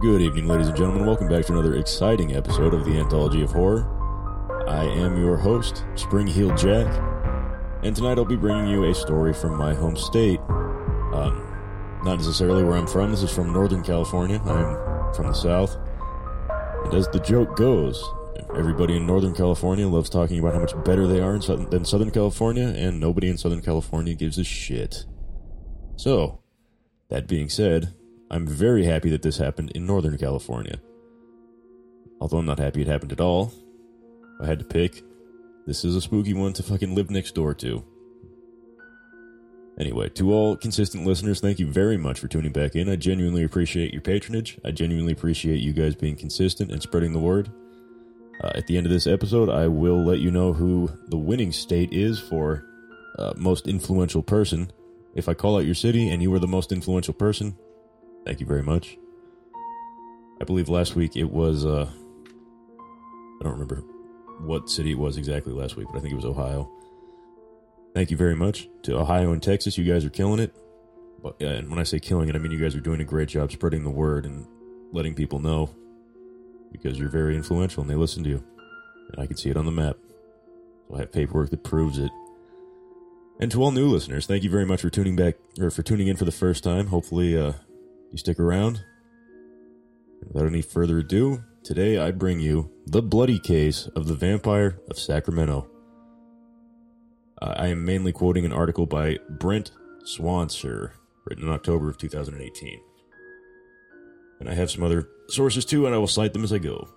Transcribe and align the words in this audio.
Good 0.00 0.20
evening, 0.20 0.46
ladies 0.46 0.68
and 0.68 0.76
gentlemen. 0.76 1.06
Welcome 1.06 1.26
back 1.26 1.46
to 1.46 1.52
another 1.54 1.74
exciting 1.74 2.36
episode 2.36 2.72
of 2.72 2.84
the 2.84 2.96
Anthology 3.00 3.42
of 3.42 3.50
Horror. 3.50 3.84
I 4.68 4.84
am 4.84 5.20
your 5.20 5.36
host, 5.36 5.84
Spring 5.96 6.28
Heel 6.28 6.54
Jack, 6.54 6.86
and 7.82 7.96
tonight 7.96 8.16
I'll 8.16 8.24
be 8.24 8.36
bringing 8.36 8.68
you 8.68 8.84
a 8.84 8.94
story 8.94 9.34
from 9.34 9.56
my 9.56 9.74
home 9.74 9.96
state. 9.96 10.38
Um, 10.48 12.00
not 12.04 12.18
necessarily 12.18 12.62
where 12.62 12.76
I'm 12.76 12.86
from. 12.86 13.10
This 13.10 13.24
is 13.24 13.34
from 13.34 13.52
Northern 13.52 13.82
California. 13.82 14.38
I'm 14.44 15.12
from 15.14 15.26
the 15.26 15.32
South. 15.32 15.76
And 16.84 16.94
as 16.94 17.08
the 17.08 17.18
joke 17.18 17.56
goes, 17.56 18.00
everybody 18.56 18.96
in 18.96 19.04
Northern 19.04 19.34
California 19.34 19.88
loves 19.88 20.08
talking 20.08 20.38
about 20.38 20.54
how 20.54 20.60
much 20.60 20.80
better 20.84 21.08
they 21.08 21.18
are 21.18 21.34
in 21.34 21.40
than 21.70 21.84
Southern 21.84 22.12
California, 22.12 22.68
and 22.68 23.00
nobody 23.00 23.28
in 23.28 23.36
Southern 23.36 23.62
California 23.62 24.14
gives 24.14 24.38
a 24.38 24.44
shit. 24.44 25.06
So, 25.96 26.44
that 27.08 27.26
being 27.26 27.48
said, 27.48 27.94
I'm 28.30 28.46
very 28.46 28.84
happy 28.84 29.10
that 29.10 29.22
this 29.22 29.38
happened 29.38 29.70
in 29.72 29.86
Northern 29.86 30.18
California. 30.18 30.80
Although 32.20 32.38
I'm 32.38 32.46
not 32.46 32.58
happy 32.58 32.82
it 32.82 32.86
happened 32.86 33.12
at 33.12 33.20
all. 33.20 33.52
I 34.40 34.46
had 34.46 34.58
to 34.58 34.64
pick, 34.64 35.02
this 35.66 35.84
is 35.84 35.96
a 35.96 36.00
spooky 36.00 36.34
one 36.34 36.52
to 36.54 36.62
fucking 36.62 36.94
live 36.94 37.10
next 37.10 37.34
door 37.34 37.54
to. 37.54 37.84
Anyway, 39.78 40.08
to 40.08 40.32
all 40.32 40.56
consistent 40.56 41.06
listeners, 41.06 41.40
thank 41.40 41.58
you 41.58 41.66
very 41.66 41.96
much 41.96 42.18
for 42.18 42.26
tuning 42.26 42.52
back 42.52 42.74
in. 42.74 42.88
I 42.88 42.96
genuinely 42.96 43.44
appreciate 43.44 43.92
your 43.92 44.02
patronage. 44.02 44.58
I 44.64 44.72
genuinely 44.72 45.12
appreciate 45.12 45.60
you 45.60 45.72
guys 45.72 45.94
being 45.94 46.16
consistent 46.16 46.72
and 46.72 46.82
spreading 46.82 47.12
the 47.12 47.20
word. 47.20 47.48
Uh, 48.42 48.50
at 48.54 48.66
the 48.66 48.76
end 48.76 48.86
of 48.86 48.92
this 48.92 49.06
episode, 49.06 49.48
I 49.48 49.68
will 49.68 50.04
let 50.04 50.18
you 50.18 50.30
know 50.30 50.52
who 50.52 50.90
the 51.06 51.16
winning 51.16 51.52
state 51.52 51.92
is 51.92 52.18
for 52.18 52.64
uh, 53.18 53.32
most 53.36 53.68
influential 53.68 54.22
person. 54.22 54.70
If 55.14 55.28
I 55.28 55.34
call 55.34 55.56
out 55.56 55.64
your 55.64 55.74
city 55.74 56.08
and 56.10 56.22
you 56.22 56.30
were 56.30 56.38
the 56.38 56.46
most 56.48 56.72
influential 56.72 57.14
person, 57.14 57.56
Thank 58.24 58.40
you 58.40 58.46
very 58.46 58.62
much. 58.62 58.98
I 60.40 60.44
believe 60.44 60.68
last 60.68 60.94
week 60.94 61.16
it 61.16 61.30
was, 61.30 61.64
uh, 61.64 61.88
I 61.88 63.44
don't 63.44 63.52
remember 63.52 63.82
what 64.40 64.70
city 64.70 64.92
it 64.92 64.98
was 64.98 65.16
exactly 65.16 65.52
last 65.52 65.76
week, 65.76 65.88
but 65.90 65.98
I 65.98 66.00
think 66.00 66.12
it 66.12 66.16
was 66.16 66.24
Ohio. 66.24 66.70
Thank 67.94 68.10
you 68.10 68.16
very 68.16 68.36
much 68.36 68.68
to 68.82 68.96
Ohio 68.96 69.32
and 69.32 69.42
Texas. 69.42 69.76
You 69.76 69.84
guys 69.84 70.04
are 70.04 70.10
killing 70.10 70.38
it. 70.38 70.54
But, 71.22 71.40
and 71.42 71.68
when 71.68 71.80
I 71.80 71.82
say 71.82 71.98
killing 71.98 72.28
it, 72.28 72.36
I 72.36 72.38
mean 72.38 72.52
you 72.52 72.58
guys 72.58 72.76
are 72.76 72.80
doing 72.80 73.00
a 73.00 73.04
great 73.04 73.28
job 73.28 73.50
spreading 73.50 73.82
the 73.82 73.90
word 73.90 74.24
and 74.24 74.46
letting 74.92 75.14
people 75.14 75.40
know 75.40 75.70
because 76.70 76.98
you're 76.98 77.08
very 77.08 77.36
influential 77.36 77.80
and 77.80 77.90
they 77.90 77.96
listen 77.96 78.22
to 78.24 78.30
you. 78.30 78.44
And 79.12 79.20
I 79.20 79.26
can 79.26 79.36
see 79.36 79.50
it 79.50 79.56
on 79.56 79.64
the 79.64 79.72
map. 79.72 79.96
So 80.86 80.96
I 80.96 81.00
have 81.00 81.12
paperwork 81.12 81.50
that 81.50 81.64
proves 81.64 81.98
it. 81.98 82.10
And 83.40 83.50
to 83.52 83.62
all 83.62 83.70
new 83.70 83.88
listeners, 83.88 84.26
thank 84.26 84.42
you 84.42 84.50
very 84.50 84.66
much 84.66 84.80
for 84.80 84.90
tuning 84.90 85.16
back 85.16 85.36
or 85.60 85.70
for 85.70 85.82
tuning 85.82 86.08
in 86.08 86.16
for 86.16 86.24
the 86.24 86.32
first 86.32 86.62
time. 86.62 86.88
Hopefully, 86.88 87.36
uh, 87.36 87.52
you 88.10 88.18
stick 88.18 88.38
around. 88.38 88.84
Without 90.26 90.46
any 90.46 90.62
further 90.62 90.98
ado, 90.98 91.42
today 91.62 91.98
I 91.98 92.10
bring 92.10 92.40
you 92.40 92.70
The 92.86 93.02
Bloody 93.02 93.38
Case 93.38 93.86
of 93.94 94.06
the 94.06 94.14
Vampire 94.14 94.80
of 94.90 94.98
Sacramento. 94.98 95.68
I 97.40 97.68
am 97.68 97.84
mainly 97.84 98.12
quoting 98.12 98.44
an 98.44 98.52
article 98.52 98.86
by 98.86 99.18
Brent 99.28 99.70
Swancer, 100.04 100.92
written 101.24 101.44
in 101.44 101.52
October 101.52 101.88
of 101.88 101.98
2018. 101.98 102.80
And 104.40 104.48
I 104.48 104.54
have 104.54 104.70
some 104.70 104.82
other 104.82 105.08
sources 105.28 105.64
too, 105.64 105.86
and 105.86 105.94
I 105.94 105.98
will 105.98 106.08
cite 106.08 106.32
them 106.32 106.44
as 106.44 106.52
I 106.52 106.58
go. 106.58 106.88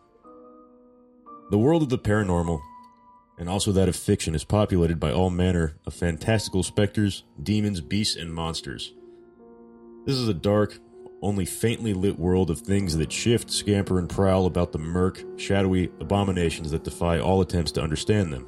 The 1.52 1.60
world 1.60 1.84
of 1.84 1.90
the 1.90 2.00
paranormal, 2.00 2.62
and 3.38 3.50
also 3.50 3.72
that 3.74 3.90
of 3.90 3.96
fiction, 3.96 4.34
is 4.34 4.44
populated 4.44 5.00
by 5.00 5.12
all 5.12 5.30
manner 5.30 5.76
of 5.86 5.94
fantastical 5.94 6.64
specters, 6.64 7.24
demons, 7.42 7.82
beasts, 7.82 8.16
and 8.16 8.34
monsters. 8.34 8.94
This 10.06 10.16
is 10.16 10.28
a 10.28 10.34
dark, 10.34 10.80
only 11.22 11.46
faintly 11.46 11.94
lit 11.94 12.18
world 12.18 12.50
of 12.50 12.60
things 12.60 12.98
that 12.98 13.12
shift, 13.12 13.52
scamper, 13.52 14.00
and 14.00 14.10
prowl 14.10 14.46
about 14.46 14.72
the 14.72 14.80
murk, 14.80 15.24
shadowy 15.38 15.92
abominations 16.00 16.72
that 16.72 16.84
defy 16.84 17.20
all 17.20 17.42
attempts 17.42 17.72
to 17.74 17.82
understand 17.82 18.34
them. 18.34 18.48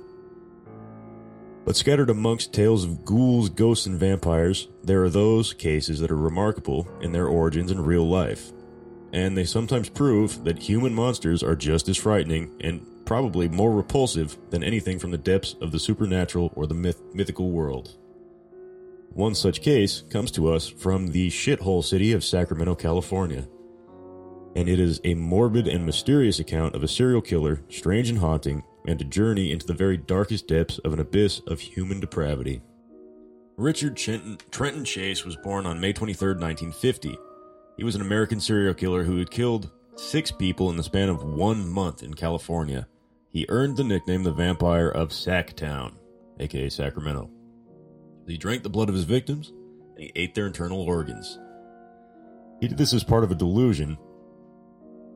But 1.66 1.78
scattered 1.78 2.10
amongst 2.10 2.54
tales 2.54 2.84
of 2.84 3.06
ghouls, 3.06 3.50
ghosts, 3.50 3.86
and 3.86 3.98
vampires, 3.98 4.68
there 4.84 5.04
are 5.04 5.10
those 5.10 5.54
cases 5.54 6.00
that 6.00 6.12
are 6.12 6.18
remarkable 6.18 6.88
in 7.02 7.14
their 7.14 7.28
origins 7.28 7.72
in 7.72 7.84
real 7.84 8.08
life. 8.08 8.52
And 9.14 9.38
they 9.38 9.46
sometimes 9.46 9.90
prove 9.90 10.44
that 10.44 10.64
human 10.64 10.94
monsters 10.94 11.44
are 11.44 11.56
just 11.56 11.88
as 11.88 11.98
frightening 11.98 12.52
and 12.60 12.86
probably 13.06 13.48
more 13.48 13.72
repulsive 13.72 14.38
than 14.50 14.64
anything 14.64 15.00
from 15.00 15.12
the 15.12 15.18
depths 15.18 15.56
of 15.62 15.72
the 15.72 15.80
supernatural 15.80 16.52
or 16.56 16.66
the 16.68 16.74
myth- 16.74 17.02
mythical 17.14 17.52
world. 17.52 17.96
One 19.14 19.36
such 19.36 19.62
case 19.62 20.04
comes 20.10 20.32
to 20.32 20.52
us 20.52 20.68
from 20.68 21.08
the 21.08 21.30
shithole 21.30 21.84
city 21.84 22.14
of 22.14 22.24
Sacramento, 22.24 22.74
California. 22.74 23.48
And 24.56 24.68
it 24.68 24.80
is 24.80 25.00
a 25.04 25.14
morbid 25.14 25.68
and 25.68 25.86
mysterious 25.86 26.40
account 26.40 26.74
of 26.74 26.84
a 26.84 26.88
serial 26.88 27.22
killer, 27.22 27.62
strange 27.70 28.10
and 28.10 28.18
haunting, 28.18 28.64
and 28.88 29.00
a 29.00 29.06
journey 29.06 29.52
into 29.52 29.68
the 29.68 29.74
very 29.74 29.98
darkest 29.98 30.48
depths 30.48 30.80
of 30.80 30.94
an 30.94 31.00
abyss 31.00 31.42
of 31.46 31.60
human 31.60 32.00
depravity. 32.00 32.64
Richard 33.56 33.96
Trenton, 33.96 34.40
Trenton 34.50 34.84
Chase 34.84 35.24
was 35.24 35.36
born 35.38 35.68
on 35.68 35.80
May 35.80 35.94
23, 35.94 36.30
1950. 36.30 37.18
He 37.78 37.84
was 37.84 37.96
an 37.96 38.02
American 38.02 38.40
serial 38.40 38.74
killer 38.74 39.04
who 39.04 39.18
had 39.18 39.30
killed 39.30 39.70
six 39.96 40.32
people 40.32 40.72
in 40.72 40.78
the 40.78 40.84
span 40.84 41.10
of 41.10 41.24
one 41.24 41.70
month 41.70 42.02
in 42.02 42.16
California. 42.16 42.88
He 43.30 43.46
earned 43.50 43.78
the 43.78 43.84
nickname 43.84 44.24
the 44.24 44.32
Vampire 44.32 44.90
of 44.90 45.10
Sacktown, 45.10 45.94
aka 46.40 46.70
Sacramento. 46.70 47.30
He 48.28 48.38
drank 48.38 48.64
the 48.64 48.70
blood 48.70 48.90
of 48.90 48.96
his 48.96 49.04
victims, 49.04 49.50
and 49.96 50.04
he 50.04 50.12
ate 50.16 50.36
their 50.36 50.48
internal 50.48 50.82
organs. 50.82 51.40
He 52.60 52.68
did 52.68 52.78
this 52.78 52.94
as 52.94 53.04
part 53.04 53.24
of 53.24 53.32
a 53.32 53.36
delusion 53.36 53.98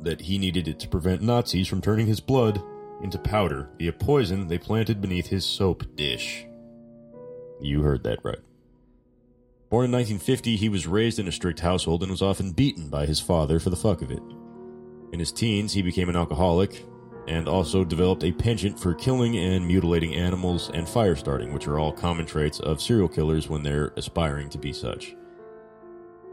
that 0.01 0.22
he 0.22 0.38
needed 0.38 0.68
it 0.68 0.79
to 0.79 0.88
prevent 0.88 1.22
Nazis 1.22 1.68
from 1.68 1.81
turning 1.81 2.07
his 2.07 2.19
blood 2.19 2.62
into 3.01 3.18
powder 3.18 3.69
via 3.78 3.94
poison 3.94 4.47
they 4.47 4.57
planted 4.57 5.01
beneath 5.01 5.28
his 5.28 5.45
soap 5.45 5.95
dish. 5.95 6.45
You 7.62 7.81
heard 7.81 8.03
that 8.03 8.23
right. 8.23 8.40
Born 9.69 9.85
in 9.85 9.91
1950, 9.91 10.56
he 10.56 10.69
was 10.69 10.88
raised 10.88 11.19
in 11.19 11.28
a 11.28 11.31
strict 11.31 11.59
household 11.59 12.01
and 12.01 12.12
was 12.12 12.22
often 12.22 12.51
beaten 12.51 12.89
by 12.89 13.06
his 13.06 13.19
father 13.19 13.59
for 13.59 13.69
the 13.69 13.75
fuck 13.75 14.01
of 14.01 14.12
it. 14.12 14.22
In 15.12 15.19
his 15.19 15.31
teens, 15.31 15.74
he 15.74 15.81
became 15.81 16.09
an 16.09 16.16
alcoholic 16.16 16.85
and 17.28 17.48
also 17.48 17.84
developed 17.84 18.24
a 18.24 18.32
penchant 18.32 18.80
for 18.80 18.94
killing 18.94 19.38
and 19.38 19.68
mutilating 19.68 20.16
animals 20.16 20.70
and 20.74 20.88
fire 20.88 21.16
starting, 21.16 21.54
which 21.54 21.68
are 21.68 21.80
all 21.80 21.92
common 21.92 22.26
traits 22.26 22.60
of 22.60 22.82
serial 22.82 23.08
killers 23.08 23.50
when 23.50 23.64
they're 23.64 23.94
aspiring 23.98 24.50
to 24.50 24.58
be 24.58 24.74
such. 24.74 25.16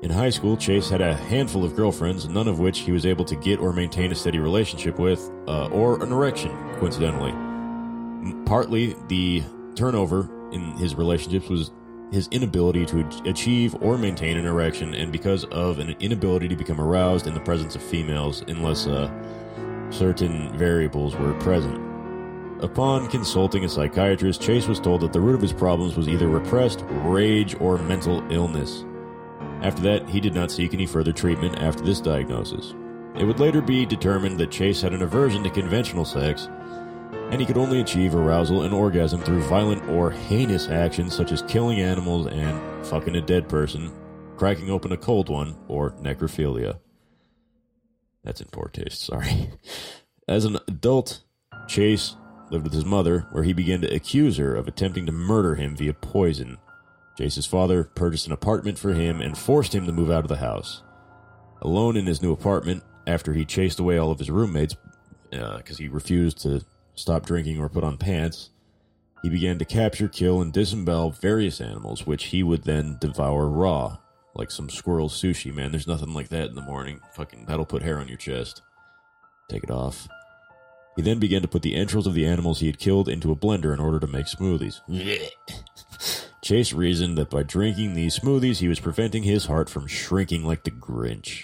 In 0.03 0.11
high 0.11 0.31
school, 0.31 0.57
Chase 0.57 0.91
had 0.91 1.01
a 1.01 1.15
handful 1.15 1.65
of 1.65 1.75
girlfriends, 1.75 2.29
none 2.29 2.47
of 2.47 2.59
which 2.59 2.81
he 2.81 2.93
was 2.93 3.07
able 3.07 3.25
to 3.25 3.37
get 3.37 3.59
or 3.59 3.73
maintain 3.73 4.13
a 4.13 4.15
steady 4.15 4.39
relationship 4.39 4.99
with, 4.99 5.31
uh, 5.49 5.69
or 5.69 6.03
an 6.03 6.13
erection, 6.13 6.51
coincidentally. 6.79 7.33
Partly, 8.45 8.95
the 9.09 9.43
turnover 9.75 10.29
in 10.53 10.73
his 10.73 10.95
relationships 10.95 11.49
was 11.49 11.71
his 12.13 12.29
inability 12.29 12.85
to 12.87 13.09
achieve 13.25 13.75
or 13.81 13.97
maintain 13.97 14.37
an 14.37 14.45
erection, 14.45 14.95
and 14.95 15.11
because 15.11 15.45
of 15.45 15.79
an 15.79 15.97
inability 16.01 16.49
to 16.49 16.57
become 16.57 16.81
aroused 16.81 17.27
in 17.27 17.35
the 17.35 17.41
presence 17.41 17.75
of 17.75 17.83
females, 17.83 18.45
unless 18.47 18.87
uh, 18.87 19.11
certain 19.95 20.57
variables 20.57 21.17
were 21.17 21.35
present. 21.35 21.81
Upon 22.63 23.09
consulting 23.09 23.65
a 23.65 23.69
psychiatrist, 23.69 24.41
Chase 24.41 24.67
was 24.67 24.81
told 24.81 25.03
that 25.03 25.13
the 25.13 25.21
root 25.21 25.35
of 25.35 25.43
his 25.43 25.53
problems 25.53 25.97
was 25.97 26.09
either 26.09 26.29
repressed 26.29 26.85
rage 26.89 27.57
or 27.61 27.79
mental 27.79 28.23
illness. 28.33 28.85
After 29.63 29.83
that, 29.83 30.09
he 30.09 30.21
did 30.21 30.35
not 30.35 30.51
seek 30.51 30.75
any 30.75 30.87
further 30.87 31.13
treatment 31.13 31.59
after 31.59 31.83
this 31.83 32.01
diagnosis. 32.01 32.75
It 33.17 33.25
would 33.25 33.41
later 33.41 33.61
be 33.61 33.87
determined 33.87 34.39
that 34.39 34.51
Chase 34.51 34.81
had 34.81 34.93
an 34.93 35.03
aversion 35.03 35.43
to 35.45 35.51
conventional 35.51 36.05
sex, 36.05 36.49
and 37.31 37.41
he 37.41 37.47
could 37.47 37.59
only 37.59 37.81
achieve 37.81 38.15
arousal 38.15 38.63
and 38.63 38.75
orgasm 38.75 39.21
through 39.21 39.43
violent 39.43 39.89
or 39.89 40.11
heinous 40.11 40.69
actions 40.69 41.15
such 41.15 41.33
as 41.33 41.43
killing 41.43 41.81
animals 41.81 42.27
and 42.27 42.87
fucking 42.87 43.17
a 43.17 43.21
dead 43.21 43.49
person, 43.49 43.93
cracking 44.37 44.71
open 44.71 44.93
a 44.93 44.97
cold 44.97 45.29
one, 45.29 45.57
or 45.69 45.93
necrophilia. 46.03 46.79
That's 48.25 48.41
in 48.41 48.49
poor 48.49 48.71
taste, 48.73 49.03
sorry. 49.03 49.51
As 50.29 50.45
an 50.45 50.59
adult, 50.67 51.23
Chase 51.69 52.17
lived 52.51 52.65
with 52.65 52.73
his 52.73 52.85
mother, 52.85 53.27
where 53.33 53.45
he 53.45 53.53
began 53.53 53.81
to 53.83 53.95
accuse 53.95 54.39
her 54.39 54.55
of 54.55 54.67
attempting 54.67 55.07
to 55.07 55.13
murder 55.13 55.55
him 55.55 55.77
via 55.77 55.93
poison. 55.93 56.59
Chase's 57.19 57.47
father 57.47 57.85
purchased 57.85 58.27
an 58.27 58.33
apartment 58.33 58.79
for 58.79 58.95
him 58.95 59.21
and 59.21 59.37
forced 59.37 59.75
him 59.75 59.87
to 59.87 59.93
move 59.93 60.11
out 60.11 60.25
of 60.25 60.29
the 60.29 60.37
house. 60.37 60.83
Alone 61.63 61.97
in 61.97 62.07
his 62.07 62.23
new 62.23 62.33
apartment, 62.33 62.83
after 63.07 63.35
he 63.35 63.45
chased 63.45 63.79
away 63.79 63.99
all 63.99 64.11
of 64.11 64.19
his 64.19 64.31
roommates 64.31 64.77
because 65.31 65.77
uh, 65.79 65.83
he 65.83 65.89
refused 65.89 66.39
to 66.43 66.65
stop 66.95 67.27
drinking 67.27 67.59
or 67.59 67.69
put 67.69 67.85
on 67.85 67.99
pants, 67.99 68.51
he 69.23 69.29
began 69.29 69.59
to 69.59 69.65
capture, 69.65 70.09
kill, 70.09 70.41
and 70.41 70.53
disembowel 70.53 71.11
various 71.11 71.61
animals, 71.61 72.07
which 72.07 72.27
he 72.27 72.43
would 72.43 72.65
then 72.65 72.97
devour 73.01 73.49
raw 73.49 73.99
like 74.35 74.51
some 74.51 74.69
squirrel 74.69 75.09
sushi, 75.09 75.53
man. 75.55 75.71
There's 75.71 75.87
nothing 75.87 76.13
like 76.13 76.29
that 76.29 76.49
in 76.49 76.55
the 76.55 76.61
morning. 76.61 77.01
Fucking, 77.15 77.47
that'll 77.47 77.67
put 77.67 77.83
hair 77.83 77.99
on 77.99 78.09
your 78.09 78.17
chest. 78.17 78.63
Take 79.49 79.65
it 79.65 79.71
off. 79.71 80.09
He 80.97 81.03
then 81.03 81.19
began 81.19 81.43
to 81.43 81.49
put 81.49 81.63
the 81.63 81.75
entrails 81.75 82.07
of 82.07 82.15
the 82.15 82.27
animals 82.27 82.61
he 82.61 82.67
had 82.67 82.79
killed 82.79 83.09
into 83.09 83.33
a 83.33 83.37
blender 83.37 83.73
in 83.73 83.81
order 83.81 83.99
to 83.99 84.07
make 84.07 84.27
smoothies. 84.27 84.81
Chase 86.43 86.73
reasoned 86.73 87.19
that 87.19 87.31
by 87.31 87.43
drinking 87.43 87.95
these 87.95 88.19
smoothies, 88.19 88.59
he 88.59 88.69
was 88.69 88.79
preventing 88.79 89.23
his 89.23 89.47
heart 89.47 89.69
from 89.69 89.87
shrinking 89.87 90.45
like 90.45 90.63
the 90.63 90.71
Grinch. 90.71 91.43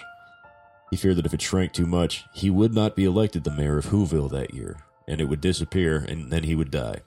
He 0.89 0.97
feared 0.97 1.17
that 1.17 1.25
if 1.25 1.33
it 1.33 1.41
shrank 1.41 1.73
too 1.73 1.87
much, 1.87 2.25
he 2.33 2.49
would 2.49 2.73
not 2.73 2.95
be 2.95 3.05
elected 3.05 3.43
the 3.43 3.51
mayor 3.51 3.77
of 3.77 3.87
Whoville 3.87 4.29
that 4.31 4.53
year, 4.53 4.77
and 5.07 5.19
it 5.19 5.25
would 5.25 5.41
disappear, 5.41 5.97
and 5.97 6.31
then 6.31 6.43
he 6.43 6.55
would 6.55 6.69
die. 6.69 7.01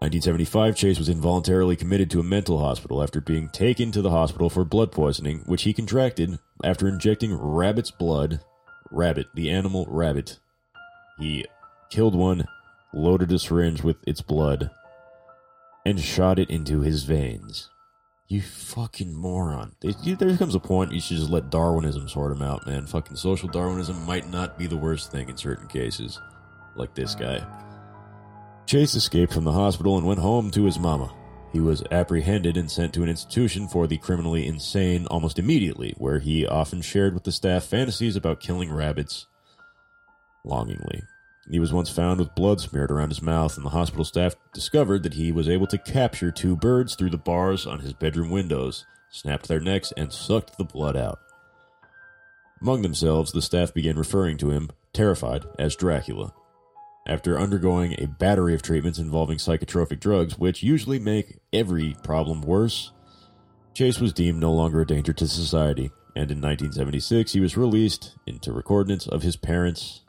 1975, 0.00 0.76
Chase 0.76 0.98
was 0.98 1.10
involuntarily 1.10 1.76
committed 1.76 2.10
to 2.10 2.20
a 2.20 2.24
mental 2.24 2.58
hospital 2.58 3.02
after 3.02 3.20
being 3.20 3.50
taken 3.50 3.92
to 3.92 4.00
the 4.00 4.10
hospital 4.10 4.48
for 4.48 4.64
blood 4.64 4.90
poisoning, 4.90 5.42
which 5.44 5.64
he 5.64 5.74
contracted 5.74 6.38
after 6.64 6.88
injecting 6.88 7.34
rabbit's 7.34 7.90
blood. 7.90 8.40
Rabbit, 8.90 9.26
the 9.34 9.50
animal 9.50 9.86
rabbit. 9.90 10.38
He 11.18 11.44
killed 11.90 12.14
one, 12.14 12.46
loaded 12.94 13.30
a 13.30 13.38
syringe 13.38 13.82
with 13.82 13.96
its 14.06 14.22
blood, 14.22 14.70
and 15.84 16.00
shot 16.00 16.38
it 16.38 16.48
into 16.48 16.80
his 16.80 17.04
veins. 17.04 17.68
You 18.26 18.40
fucking 18.40 19.12
moron. 19.12 19.76
There 19.82 20.36
comes 20.38 20.54
a 20.54 20.60
point 20.60 20.92
you 20.92 21.00
should 21.00 21.18
just 21.18 21.30
let 21.30 21.50
Darwinism 21.50 22.08
sort 22.08 22.32
him 22.32 22.42
out, 22.42 22.66
man. 22.66 22.86
Fucking 22.86 23.16
social 23.16 23.48
Darwinism 23.50 24.06
might 24.06 24.30
not 24.30 24.56
be 24.56 24.66
the 24.66 24.76
worst 24.78 25.12
thing 25.12 25.28
in 25.28 25.36
certain 25.36 25.68
cases. 25.68 26.18
Like 26.74 26.94
this 26.94 27.14
guy. 27.14 27.44
Chase 28.70 28.94
escaped 28.94 29.32
from 29.32 29.42
the 29.42 29.50
hospital 29.50 29.98
and 29.98 30.06
went 30.06 30.20
home 30.20 30.48
to 30.52 30.62
his 30.62 30.78
mama. 30.78 31.12
He 31.52 31.58
was 31.58 31.82
apprehended 31.90 32.56
and 32.56 32.70
sent 32.70 32.94
to 32.94 33.02
an 33.02 33.08
institution 33.08 33.66
for 33.66 33.88
the 33.88 33.98
criminally 33.98 34.46
insane 34.46 35.08
almost 35.08 35.40
immediately, 35.40 35.92
where 35.98 36.20
he 36.20 36.46
often 36.46 36.80
shared 36.80 37.12
with 37.12 37.24
the 37.24 37.32
staff 37.32 37.64
fantasies 37.64 38.14
about 38.14 38.38
killing 38.38 38.72
rabbits 38.72 39.26
longingly. 40.44 41.02
He 41.50 41.58
was 41.58 41.72
once 41.72 41.90
found 41.90 42.20
with 42.20 42.36
blood 42.36 42.60
smeared 42.60 42.92
around 42.92 43.08
his 43.08 43.20
mouth, 43.20 43.56
and 43.56 43.66
the 43.66 43.70
hospital 43.70 44.04
staff 44.04 44.36
discovered 44.54 45.02
that 45.02 45.14
he 45.14 45.32
was 45.32 45.48
able 45.48 45.66
to 45.66 45.76
capture 45.76 46.30
two 46.30 46.54
birds 46.54 46.94
through 46.94 47.10
the 47.10 47.18
bars 47.18 47.66
on 47.66 47.80
his 47.80 47.92
bedroom 47.92 48.30
windows, 48.30 48.86
snapped 49.10 49.48
their 49.48 49.58
necks, 49.58 49.92
and 49.96 50.12
sucked 50.12 50.58
the 50.58 50.64
blood 50.64 50.96
out. 50.96 51.18
Among 52.62 52.82
themselves, 52.82 53.32
the 53.32 53.42
staff 53.42 53.74
began 53.74 53.98
referring 53.98 54.36
to 54.36 54.52
him, 54.52 54.70
terrified, 54.92 55.44
as 55.58 55.74
Dracula 55.74 56.32
after 57.10 57.36
undergoing 57.36 57.96
a 57.98 58.06
battery 58.06 58.54
of 58.54 58.62
treatments 58.62 59.00
involving 59.00 59.36
psychotropic 59.36 59.98
drugs, 59.98 60.38
which 60.38 60.62
usually 60.62 61.00
make 61.00 61.40
every 61.52 61.96
problem 62.04 62.40
worse. 62.40 62.92
Chase 63.74 63.98
was 63.98 64.12
deemed 64.12 64.38
no 64.38 64.52
longer 64.52 64.80
a 64.80 64.86
danger 64.86 65.12
to 65.12 65.26
society, 65.26 65.90
and 66.14 66.30
in 66.30 66.40
1976 66.40 67.32
he 67.32 67.40
was 67.40 67.56
released 67.56 68.16
into 68.26 68.52
recordance 68.52 69.08
of 69.08 69.22
his 69.22 69.34
parents 69.36 70.02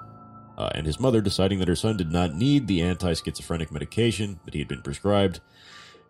uh, 0.60 0.70
and 0.76 0.86
his 0.86 1.00
mother 1.00 1.22
deciding 1.22 1.58
that 1.58 1.68
her 1.68 1.76
son 1.76 1.98
did 1.98 2.12
not 2.12 2.36
need 2.36 2.68
the 2.68 2.84
anti 2.84 3.14
schizophrenic 3.14 3.72
medication 3.72 4.40
that 4.46 4.54
he 4.54 4.60
had 4.60 4.68
been 4.68 4.84
prescribed, 4.84 5.40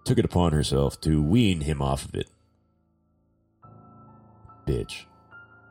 took 0.03 0.17
it 0.17 0.25
upon 0.25 0.51
herself 0.51 0.99
to 0.99 1.23
wean 1.23 1.61
him 1.61 1.81
off 1.81 2.03
of 2.03 2.15
it. 2.15 2.27
Bitch. 4.67 5.05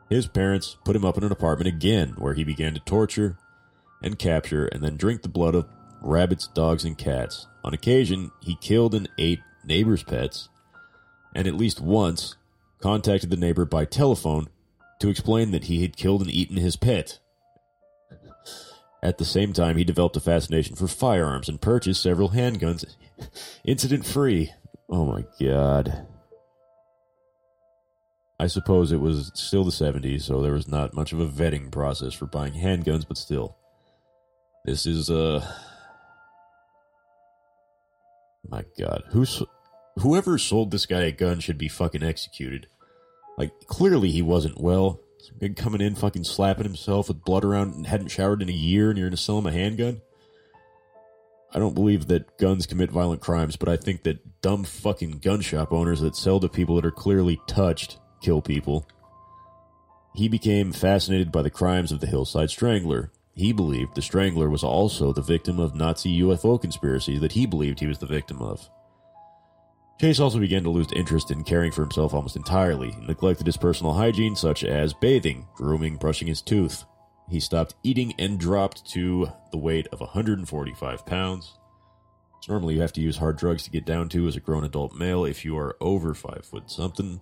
His 0.09 0.27
parents 0.27 0.77
put 0.83 0.95
him 0.95 1.05
up 1.05 1.17
in 1.17 1.23
an 1.23 1.31
apartment 1.31 1.67
again, 1.67 2.15
where 2.17 2.33
he 2.33 2.43
began 2.43 2.73
to 2.73 2.79
torture, 2.79 3.37
and 4.01 4.17
capture 4.17 4.65
and 4.67 4.83
then 4.83 4.97
drink 4.97 5.21
the 5.21 5.29
blood 5.29 5.55
of 5.55 5.67
rabbits, 6.01 6.47
dogs, 6.47 6.83
and 6.83 6.97
cats. 6.97 7.47
On 7.63 7.73
occasion, 7.73 8.31
he 8.41 8.55
killed 8.55 8.95
and 8.95 9.09
ate 9.17 9.41
neighbors' 9.63 10.03
pets, 10.03 10.49
and 11.35 11.47
at 11.47 11.55
least 11.55 11.79
once 11.79 12.35
contacted 12.81 13.29
the 13.29 13.37
neighbor 13.37 13.65
by 13.65 13.85
telephone 13.85 14.47
to 14.99 15.09
explain 15.09 15.51
that 15.51 15.65
he 15.65 15.81
had 15.81 15.95
killed 15.97 16.21
and 16.21 16.31
eaten 16.31 16.57
his 16.57 16.75
pet. 16.75 17.19
At 19.03 19.17
the 19.17 19.25
same 19.25 19.53
time, 19.53 19.77
he 19.77 19.83
developed 19.83 20.17
a 20.17 20.19
fascination 20.19 20.75
for 20.75 20.87
firearms 20.87 21.49
and 21.49 21.59
purchased 21.59 22.03
several 22.03 22.29
handguns, 22.29 22.85
incident 23.63 24.05
free. 24.05 24.51
Oh 24.89 25.05
my 25.05 25.23
god. 25.39 26.05
I 28.39 28.47
suppose 28.47 28.91
it 28.91 28.99
was 28.99 29.31
still 29.35 29.63
the 29.63 29.71
70s, 29.71 30.23
so 30.23 30.41
there 30.41 30.53
was 30.53 30.67
not 30.67 30.95
much 30.95 31.13
of 31.13 31.19
a 31.19 31.27
vetting 31.27 31.71
process 31.71 32.13
for 32.13 32.25
buying 32.25 32.53
handguns, 32.53 33.07
but 33.07 33.17
still. 33.17 33.57
This 34.63 34.85
is 34.85 35.09
uh 35.09 35.45
my 38.47 38.63
god. 38.77 39.03
Who's 39.09 39.41
whoever 39.99 40.37
sold 40.37 40.71
this 40.71 40.85
guy 40.85 41.01
a 41.01 41.11
gun 41.11 41.39
should 41.39 41.57
be 41.57 41.67
fucking 41.67 42.03
executed. 42.03 42.67
Like 43.37 43.51
clearly 43.65 44.11
he 44.11 44.21
wasn't 44.21 44.59
well. 44.59 44.99
Been 45.39 45.53
coming 45.55 45.81
in 45.81 45.95
fucking 45.95 46.23
slapping 46.23 46.65
himself 46.65 47.07
with 47.07 47.23
blood 47.23 47.45
around 47.45 47.73
and 47.73 47.87
hadn't 47.87 48.09
showered 48.09 48.41
in 48.41 48.49
a 48.49 48.53
year 48.53 48.89
and 48.89 48.99
you're 48.99 49.09
gonna 49.09 49.17
sell 49.17 49.37
him 49.37 49.47
a 49.47 49.51
handgun? 49.51 50.01
I 51.53 51.59
don't 51.59 51.75
believe 51.75 52.07
that 52.07 52.37
guns 52.37 52.65
commit 52.65 52.91
violent 52.91 53.21
crimes, 53.21 53.57
but 53.57 53.67
I 53.67 53.77
think 53.77 54.03
that 54.03 54.41
dumb 54.41 54.63
fucking 54.63 55.19
gun 55.19 55.41
shop 55.41 55.73
owners 55.73 56.01
that 56.01 56.15
sell 56.15 56.39
to 56.39 56.47
people 56.47 56.75
that 56.75 56.85
are 56.85 56.91
clearly 56.91 57.39
touched 57.47 57.99
kill 58.21 58.41
people. 58.41 58.87
He 60.15 60.27
became 60.27 60.71
fascinated 60.71 61.31
by 61.31 61.41
the 61.41 61.49
crimes 61.49 61.91
of 61.91 61.99
the 61.99 62.07
Hillside 62.07 62.49
Strangler, 62.49 63.11
he 63.33 63.53
believed 63.53 63.95
the 63.95 64.01
Strangler 64.01 64.49
was 64.49 64.63
also 64.63 65.13
the 65.13 65.21
victim 65.21 65.59
of 65.59 65.75
Nazi 65.75 66.21
UFO 66.21 66.59
conspiracy 66.59 67.17
that 67.17 67.31
he 67.31 67.45
believed 67.45 67.79
he 67.79 67.87
was 67.87 67.99
the 67.99 68.05
victim 68.05 68.41
of. 68.41 68.69
Chase 69.99 70.19
also 70.19 70.39
began 70.39 70.63
to 70.63 70.69
lose 70.69 70.91
interest 70.93 71.29
in 71.29 71.43
caring 71.43 71.71
for 71.71 71.81
himself 71.81 72.13
almost 72.13 72.35
entirely, 72.35 72.89
and 72.89 73.07
neglected 73.07 73.45
his 73.45 73.57
personal 73.57 73.93
hygiene 73.93 74.35
such 74.35 74.63
as 74.63 74.93
bathing, 74.95 75.47
grooming, 75.53 75.95
brushing 75.95 76.27
his 76.27 76.41
tooth. 76.41 76.85
He 77.29 77.39
stopped 77.39 77.75
eating 77.83 78.13
and 78.17 78.39
dropped 78.39 78.89
to 78.91 79.31
the 79.51 79.57
weight 79.57 79.87
of 79.91 80.01
145 80.01 81.05
pounds. 81.05 81.57
Normally 82.49 82.73
you 82.73 82.81
have 82.81 82.93
to 82.93 83.01
use 83.01 83.17
hard 83.17 83.37
drugs 83.37 83.63
to 83.63 83.69
get 83.69 83.85
down 83.85 84.09
to 84.09 84.27
as 84.27 84.35
a 84.35 84.39
grown 84.39 84.63
adult 84.63 84.95
male 84.95 85.23
if 85.23 85.45
you 85.45 85.57
are 85.57 85.77
over 85.79 86.15
5 86.15 86.45
foot 86.45 86.71
something. 86.71 87.21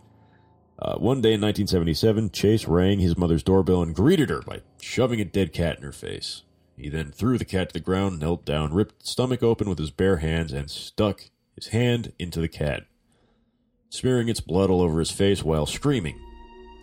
Uh, 0.82 0.96
one 0.96 1.20
day 1.20 1.34
in 1.34 1.42
1977, 1.42 2.32
Chase 2.32 2.66
rang 2.66 3.00
his 3.00 3.18
mother's 3.18 3.44
doorbell 3.44 3.82
and 3.82 3.94
greeted 3.94 4.30
her 4.30 4.42
by 4.42 4.62
shoving 4.80 5.20
a 5.20 5.26
dead 5.26 5.52
cat 5.52 5.78
in 5.78 5.84
her 5.84 5.92
face. 5.92 6.44
He 6.78 6.88
then 6.88 7.12
threw 7.12 7.38
the 7.38 7.44
cat 7.44 7.70
to 7.70 7.74
the 7.74 7.80
ground, 7.82 8.20
knelt 8.20 8.46
down, 8.46 8.74
ripped 8.74 9.02
its 9.02 9.12
stomach 9.12 9.44
open 9.44 9.68
with 9.68 9.78
his 9.78 9.92
bare 9.92 10.18
hands, 10.18 10.54
and 10.54 10.72
stuck 10.72 11.26
his 11.56 11.68
hand 11.68 12.14
into 12.18 12.40
the 12.40 12.48
cat, 12.48 12.86
smearing 13.90 14.30
its 14.30 14.40
blood 14.40 14.70
all 14.70 14.82
over 14.82 15.00
his 15.00 15.12
face 15.12 15.44
while 15.44 15.66
screaming. 15.66 16.18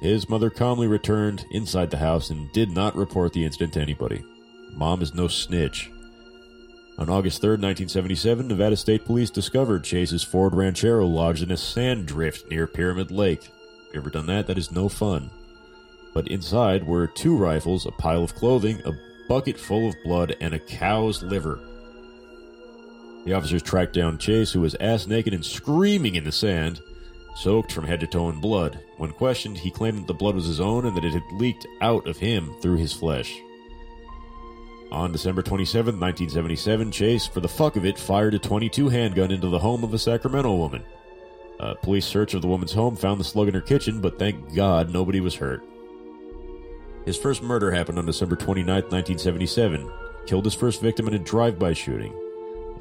His 0.03 0.29
mother 0.29 0.51
calmly 0.51 0.87
returned 0.87 1.47
inside 1.51 1.91
the 1.91 1.97
house 1.97 2.29
and 2.29 2.53
did 2.53 2.69
not 2.69 2.95
report 2.95 3.33
the 3.33 3.47
incident 3.47 3.73
to 3.75 3.81
anybody. 3.81 4.23
Mom 4.73 5.01
is 5.01 5.15
no 5.15 5.27
snitch. 5.27 5.91
On 6.99 7.09
August 7.09 7.41
3, 7.41 7.53
1977, 7.53 8.49
Nevada 8.49 8.77
State 8.77 9.07
Police 9.07 9.31
discovered 9.31 9.85
Chase's 9.85 10.23
Ford 10.23 10.55
Ranchero 10.55 11.07
lodged 11.07 11.43
in 11.43 11.51
a 11.51 11.57
sand 11.57 12.05
drift 12.05 12.51
near 12.51 12.67
Pyramid 12.67 13.11
Lake 13.11 13.51
you 13.93 14.01
ever 14.01 14.11
done 14.11 14.27
that? 14.27 14.47
That 14.47 14.59
is 14.59 14.73
no 14.73 14.89
fun. 14.89 15.31
But 16.15 16.29
inside 16.29 16.87
were 16.87 17.07
two 17.07 17.37
rifles, 17.37 17.87
a 17.87 17.91
pile 17.91 18.25
of 18.25 18.35
clothing, 18.35 18.81
a 18.85 18.93
bucket 19.29 19.59
full 19.59 19.89
of 19.89 19.97
blood, 20.05 20.37
and 20.41 20.55
a 20.55 20.59
cow's 20.59 21.23
liver. 21.23 21.61
The 23.25 23.33
officers 23.33 23.63
tracked 23.63 23.93
down 23.93 24.19
Chase, 24.19 24.53
who 24.53 24.61
was 24.61 24.77
ass 24.77 25.07
naked 25.07 25.35
and 25.35 25.45
screaming 25.45 26.15
in 26.15 26.25
the 26.25 26.33
sand, 26.33 26.81
soaked 27.35 27.73
from 27.73 27.85
head 27.85 28.01
to 28.01 28.07
toe 28.07 28.29
in 28.31 28.41
blood. 28.41 28.79
When 28.97 29.11
questioned, 29.11 29.59
he 29.59 29.71
claimed 29.71 29.99
that 29.99 30.07
the 30.07 30.15
blood 30.15 30.37
was 30.37 30.47
his 30.47 30.61
own 30.61 30.87
and 30.87 30.97
that 30.97 31.05
it 31.05 31.13
had 31.13 31.25
leaked 31.33 31.67
out 31.81 32.07
of 32.07 32.17
him 32.17 32.55
through 32.63 32.77
his 32.77 32.93
flesh. 32.93 33.37
On 34.93 35.11
December 35.11 35.43
27, 35.43 35.99
1977, 35.99 36.93
Chase, 36.93 37.27
for 37.27 37.41
the 37.41 37.49
fuck 37.49 37.77
of 37.77 37.85
it, 37.85 37.99
fired 37.99 38.35
a 38.35 38.39
22 38.39 38.89
handgun 38.89 39.33
into 39.33 39.49
the 39.49 39.59
home 39.59 39.83
of 39.83 39.93
a 39.93 39.99
Sacramento 39.99 40.55
woman. 40.55 40.85
A 41.59 41.75
police 41.75 42.05
search 42.05 42.35
of 42.35 42.43
the 42.43 42.49
woman's 42.49 42.73
home 42.73 42.97
found 42.97 43.19
the 43.19 43.25
slug 43.25 43.49
in 43.49 43.55
her 43.55 43.61
kitchen, 43.61 44.01
but 44.01 44.19
thank 44.19 44.55
God 44.55 44.93
nobody 44.93 45.21
was 45.21 45.35
hurt. 45.35 45.65
His 47.05 47.17
first 47.17 47.43
murder 47.43 47.71
happened 47.71 47.99
on 47.99 48.07
December 48.07 48.37
29, 48.37 48.67
1977. 48.67 49.91
Killed 50.27 50.45
his 50.45 50.55
first 50.55 50.83
victim 50.83 51.07
in 51.07 51.15
a 51.15 51.19
drive 51.19 51.59
by 51.59 51.73
shooting, 51.73 52.13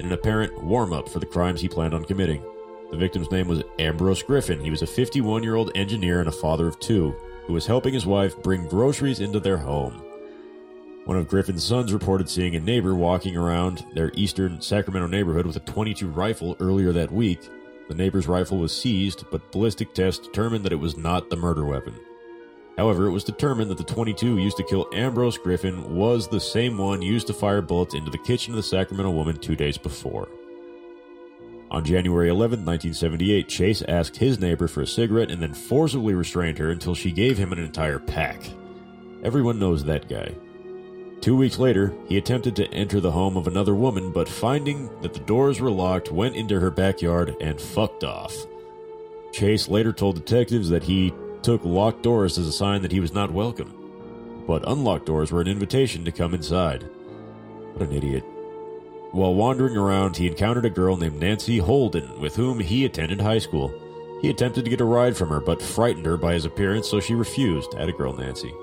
in 0.00 0.06
an 0.06 0.12
apparent 0.12 0.62
warm 0.62 0.92
up 0.92 1.08
for 1.08 1.20
the 1.20 1.26
crimes 1.26 1.60
he 1.60 1.68
planned 1.68 1.94
on 1.94 2.04
committing. 2.04 2.42
The 2.90 2.96
victim's 2.96 3.30
name 3.30 3.48
was 3.48 3.62
Ambrose 3.78 4.22
Griffin. 4.22 4.60
He 4.60 4.70
was 4.70 4.82
a 4.82 4.86
51 4.86 5.42
year 5.42 5.54
old 5.54 5.70
engineer 5.74 6.18
and 6.20 6.28
a 6.28 6.32
father 6.32 6.66
of 6.66 6.78
two, 6.80 7.14
who 7.46 7.52
was 7.52 7.66
helping 7.66 7.94
his 7.94 8.04
wife 8.04 8.36
bring 8.42 8.68
groceries 8.68 9.20
into 9.20 9.40
their 9.40 9.58
home. 9.58 10.02
One 11.04 11.16
of 11.16 11.28
Griffin's 11.28 11.62
sons 11.62 11.92
reported 11.92 12.28
seeing 12.28 12.56
a 12.56 12.60
neighbor 12.60 12.96
walking 12.96 13.36
around 13.36 13.86
their 13.94 14.10
eastern 14.14 14.60
Sacramento 14.60 15.06
neighborhood 15.06 15.46
with 15.46 15.54
a 15.54 15.60
22 15.60 16.08
rifle 16.08 16.56
earlier 16.58 16.92
that 16.92 17.12
week, 17.12 17.48
the 17.88 17.94
neighbor's 17.94 18.26
rifle 18.26 18.58
was 18.58 18.76
seized, 18.76 19.24
but 19.30 19.52
ballistic 19.52 19.94
tests 19.94 20.26
determined 20.26 20.64
that 20.64 20.72
it 20.72 20.76
was 20.76 20.96
not 20.96 21.30
the 21.30 21.36
murder 21.36 21.64
weapon. 21.64 21.94
However, 22.76 23.06
it 23.06 23.12
was 23.12 23.24
determined 23.24 23.70
that 23.70 23.78
the 23.78 23.84
22 23.84 24.38
used 24.38 24.56
to 24.58 24.64
kill 24.64 24.88
Ambrose 24.92 25.38
Griffin 25.38 25.94
was 25.94 26.28
the 26.28 26.40
same 26.40 26.76
one 26.76 27.00
used 27.00 27.26
to 27.28 27.32
fire 27.32 27.62
bullets 27.62 27.94
into 27.94 28.10
the 28.10 28.18
kitchen 28.18 28.52
of 28.52 28.56
the 28.56 28.62
Sacramento 28.62 29.10
woman 29.10 29.38
two 29.38 29.56
days 29.56 29.78
before. 29.78 30.28
On 31.70 31.84
January 31.84 32.28
11, 32.28 32.64
1978, 32.64 33.48
Chase 33.48 33.82
asked 33.88 34.16
his 34.16 34.38
neighbor 34.38 34.68
for 34.68 34.82
a 34.82 34.86
cigarette 34.86 35.30
and 35.30 35.42
then 35.42 35.54
forcibly 35.54 36.14
restrained 36.14 36.58
her 36.58 36.70
until 36.70 36.94
she 36.94 37.10
gave 37.10 37.38
him 37.38 37.52
an 37.52 37.58
entire 37.58 37.98
pack. 37.98 38.40
Everyone 39.24 39.58
knows 39.58 39.82
that 39.84 40.08
guy. 40.08 40.34
Two 41.26 41.36
weeks 41.36 41.58
later, 41.58 41.92
he 42.08 42.18
attempted 42.18 42.54
to 42.54 42.72
enter 42.72 43.00
the 43.00 43.10
home 43.10 43.36
of 43.36 43.48
another 43.48 43.74
woman, 43.74 44.12
but 44.12 44.28
finding 44.28 44.88
that 45.00 45.12
the 45.12 45.18
doors 45.18 45.60
were 45.60 45.72
locked, 45.72 46.12
went 46.12 46.36
into 46.36 46.60
her 46.60 46.70
backyard 46.70 47.34
and 47.40 47.60
fucked 47.60 48.04
off. 48.04 48.32
Chase 49.32 49.66
later 49.66 49.92
told 49.92 50.14
detectives 50.14 50.68
that 50.68 50.84
he 50.84 51.12
took 51.42 51.64
locked 51.64 52.04
doors 52.04 52.38
as 52.38 52.46
a 52.46 52.52
sign 52.52 52.80
that 52.82 52.92
he 52.92 53.00
was 53.00 53.12
not 53.12 53.32
welcome. 53.32 53.74
But 54.46 54.68
unlocked 54.68 55.06
doors 55.06 55.32
were 55.32 55.40
an 55.40 55.48
invitation 55.48 56.04
to 56.04 56.12
come 56.12 56.32
inside. 56.32 56.88
What 57.72 57.88
an 57.88 57.96
idiot. 57.96 58.22
While 59.10 59.34
wandering 59.34 59.76
around, 59.76 60.16
he 60.16 60.28
encountered 60.28 60.66
a 60.66 60.70
girl 60.70 60.96
named 60.96 61.18
Nancy 61.18 61.58
Holden, 61.58 62.20
with 62.20 62.36
whom 62.36 62.60
he 62.60 62.84
attended 62.84 63.20
high 63.20 63.40
school. 63.40 63.74
He 64.22 64.30
attempted 64.30 64.64
to 64.64 64.70
get 64.70 64.80
a 64.80 64.84
ride 64.84 65.16
from 65.16 65.30
her, 65.30 65.40
but 65.40 65.60
frightened 65.60 66.06
her 66.06 66.16
by 66.16 66.34
his 66.34 66.44
appearance, 66.44 66.88
so 66.88 67.00
she 67.00 67.16
refused. 67.16 67.74
At 67.74 67.88
a 67.88 67.92
girl, 67.92 68.12
Nancy. 68.12 68.54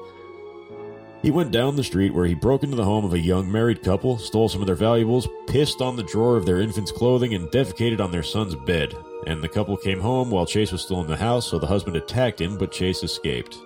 He 1.23 1.31
went 1.31 1.51
down 1.51 1.77
the 1.77 1.85
street 1.85 2.13
where 2.13 2.25
he 2.25 2.33
broke 2.33 2.63
into 2.63 2.75
the 2.75 2.83
home 2.83 3.05
of 3.05 3.13
a 3.13 3.19
young 3.19 3.49
married 3.49 3.81
couple, 3.81 4.17
stole 4.17 4.49
some 4.49 4.59
of 4.59 4.67
their 4.67 4.75
valuables, 4.75 5.25
pissed 5.47 5.81
on 5.81 5.95
the 5.95 6.03
drawer 6.03 6.35
of 6.35 6.45
their 6.45 6.59
infant's 6.59 6.91
clothing, 6.91 7.33
and 7.33 7.47
defecated 7.47 8.01
on 8.01 8.11
their 8.11 8.23
son's 8.23 8.55
bed. 8.55 8.93
And 9.25 9.41
the 9.41 9.47
couple 9.47 9.77
came 9.77 10.01
home 10.01 10.29
while 10.29 10.45
Chase 10.45 10.73
was 10.73 10.81
still 10.81 10.99
in 10.99 11.07
the 11.07 11.15
house, 11.15 11.47
so 11.47 11.57
the 11.57 11.65
husband 11.65 11.95
attacked 11.95 12.41
him, 12.41 12.57
but 12.57 12.73
Chase 12.73 13.03
escaped. 13.03 13.57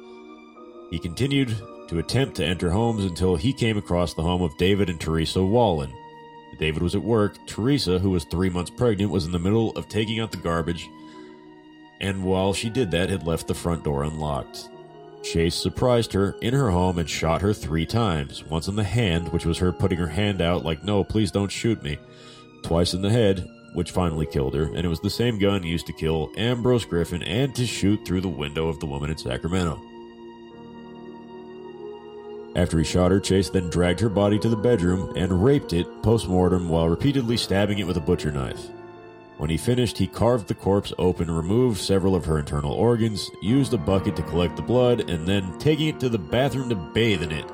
He 0.91 0.99
continued 0.99 1.57
to 1.87 1.97
attempt 1.97 2.35
to 2.35 2.45
enter 2.45 2.69
homes 2.69 3.03
until 3.03 3.35
he 3.35 3.51
came 3.53 3.77
across 3.77 4.13
the 4.13 4.21
home 4.21 4.43
of 4.43 4.55
David 4.57 4.87
and 4.87 5.01
Teresa 5.01 5.43
Wallin. 5.43 5.91
David 6.59 6.83
was 6.83 6.93
at 6.93 7.01
work. 7.01 7.37
Teresa, 7.47 7.97
who 7.97 8.11
was 8.11 8.23
three 8.25 8.49
months 8.49 8.69
pregnant, 8.69 9.11
was 9.11 9.25
in 9.25 9.31
the 9.31 9.39
middle 9.39 9.71
of 9.71 9.89
taking 9.89 10.19
out 10.19 10.29
the 10.29 10.37
garbage, 10.37 10.87
and 12.01 12.23
while 12.23 12.53
she 12.53 12.69
did 12.69 12.91
that, 12.91 13.09
had 13.09 13.25
left 13.25 13.47
the 13.47 13.55
front 13.55 13.83
door 13.83 14.03
unlocked. 14.03 14.69
Chase 15.31 15.55
surprised 15.55 16.13
her 16.13 16.35
in 16.41 16.53
her 16.53 16.69
home 16.69 16.99
and 16.99 17.09
shot 17.09 17.41
her 17.41 17.53
three 17.53 17.85
times 17.85 18.45
once 18.45 18.67
in 18.67 18.75
the 18.75 18.83
hand, 18.83 19.27
which 19.33 19.45
was 19.45 19.57
her 19.57 19.73
putting 19.73 19.97
her 19.97 20.07
hand 20.07 20.41
out, 20.41 20.63
like, 20.63 20.83
no, 20.83 21.03
please 21.03 21.31
don't 21.31 21.51
shoot 21.51 21.83
me, 21.83 21.97
twice 22.63 22.93
in 22.93 23.01
the 23.01 23.09
head, 23.09 23.49
which 23.73 23.91
finally 23.91 24.25
killed 24.25 24.55
her, 24.55 24.63
and 24.63 24.85
it 24.85 24.87
was 24.87 25.01
the 25.01 25.09
same 25.09 25.37
gun 25.37 25.63
used 25.63 25.85
to 25.87 25.93
kill 25.93 26.31
Ambrose 26.37 26.85
Griffin 26.85 27.23
and 27.23 27.53
to 27.55 27.65
shoot 27.65 27.99
through 28.05 28.21
the 28.21 28.29
window 28.29 28.69
of 28.69 28.79
the 28.79 28.85
woman 28.85 29.09
in 29.09 29.17
Sacramento. 29.17 29.81
After 32.55 32.79
he 32.79 32.85
shot 32.85 33.11
her, 33.11 33.19
Chase 33.19 33.49
then 33.49 33.69
dragged 33.69 33.99
her 33.99 34.09
body 34.09 34.39
to 34.39 34.49
the 34.49 34.55
bedroom 34.55 35.13
and 35.15 35.43
raped 35.43 35.73
it 35.73 35.87
post 36.03 36.27
mortem 36.27 36.69
while 36.69 36.89
repeatedly 36.89 37.37
stabbing 37.37 37.79
it 37.79 37.85
with 37.85 37.97
a 37.97 38.01
butcher 38.01 38.31
knife. 38.31 38.69
When 39.37 39.51
he 39.51 39.57
finished, 39.57 39.99
he 39.99 40.07
carved 40.07 40.47
the 40.47 40.55
corpse 40.55 40.93
open, 40.97 41.29
removed 41.29 41.79
several 41.79 42.15
of 42.15 42.25
her 42.25 42.39
internal 42.39 42.73
organs, 42.73 43.29
used 43.41 43.73
a 43.73 43.77
bucket 43.77 44.15
to 44.15 44.23
collect 44.23 44.55
the 44.55 44.63
blood, 44.63 45.09
and 45.09 45.27
then 45.27 45.57
taking 45.59 45.87
it 45.89 45.99
to 45.99 46.09
the 46.09 46.17
bathroom 46.17 46.69
to 46.69 46.75
bathe 46.75 47.21
in 47.21 47.31
it. 47.31 47.45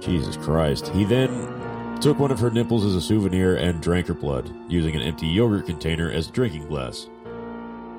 Jesus 0.00 0.36
Christ. 0.36 0.88
He 0.88 1.04
then 1.04 1.30
took 2.00 2.18
one 2.18 2.32
of 2.32 2.40
her 2.40 2.50
nipples 2.50 2.84
as 2.84 2.96
a 2.96 3.00
souvenir 3.00 3.54
and 3.56 3.80
drank 3.80 4.08
her 4.08 4.14
blood, 4.14 4.52
using 4.68 4.96
an 4.96 5.02
empty 5.02 5.28
yogurt 5.28 5.66
container 5.66 6.10
as 6.10 6.28
a 6.28 6.32
drinking 6.32 6.66
glass. 6.66 7.08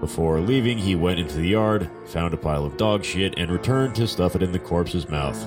Before 0.01 0.41
leaving, 0.41 0.77
he 0.77 0.95
went 0.95 1.19
into 1.19 1.37
the 1.37 1.47
yard, 1.47 1.89
found 2.07 2.33
a 2.33 2.37
pile 2.37 2.65
of 2.65 2.75
dog 2.75 3.05
shit, 3.05 3.39
and 3.39 3.49
returned 3.49 3.95
to 3.95 4.07
stuff 4.07 4.35
it 4.35 4.43
in 4.43 4.51
the 4.51 4.59
corpse's 4.59 5.07
mouth. 5.07 5.41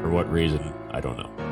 For 0.00 0.08
what 0.08 0.32
reason, 0.32 0.72
I 0.90 1.00
don't 1.00 1.18
know. 1.18 1.47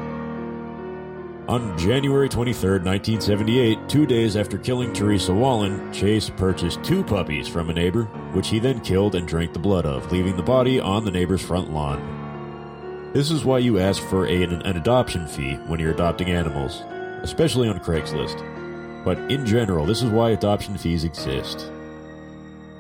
On 1.49 1.79
January 1.79 2.29
23, 2.29 2.81
1978, 2.81 3.89
two 3.89 4.05
days 4.05 4.37
after 4.37 4.59
killing 4.59 4.93
Teresa 4.93 5.33
Wallin, 5.33 5.93
Chase 5.93 6.29
purchased 6.29 6.83
two 6.83 7.05
puppies 7.05 7.47
from 7.47 7.71
a 7.71 7.73
neighbor, 7.73 8.07
which 8.33 8.49
he 8.49 8.59
then 8.59 8.81
killed 8.81 9.15
and 9.15 9.29
drank 9.29 9.53
the 9.53 9.61
blood 9.61 9.87
of, 9.87 10.11
leaving 10.11 10.37
the 10.37 10.43
body 10.43 10.81
on 10.81 11.05
the 11.05 11.11
neighbor's 11.13 11.41
front 11.41 11.73
lawn. 11.73 13.13
This 13.13 13.31
is 13.31 13.45
why 13.45 13.59
you 13.59 13.79
ask 13.79 14.03
for 14.03 14.27
a, 14.27 14.43
an, 14.43 14.61
adoption 14.77 15.29
fee 15.29 15.55
when 15.69 15.79
you're 15.79 15.95
adopting 15.95 16.31
animals, 16.31 16.81
especially 17.23 17.69
on 17.69 17.79
Craigslist. 17.79 19.05
But 19.05 19.19
in 19.31 19.47
general, 19.47 19.87
this 19.87 20.03
is 20.03 20.11
why 20.11 20.31
adoption 20.31 20.77
fees 20.77 21.05
exist. 21.05 21.71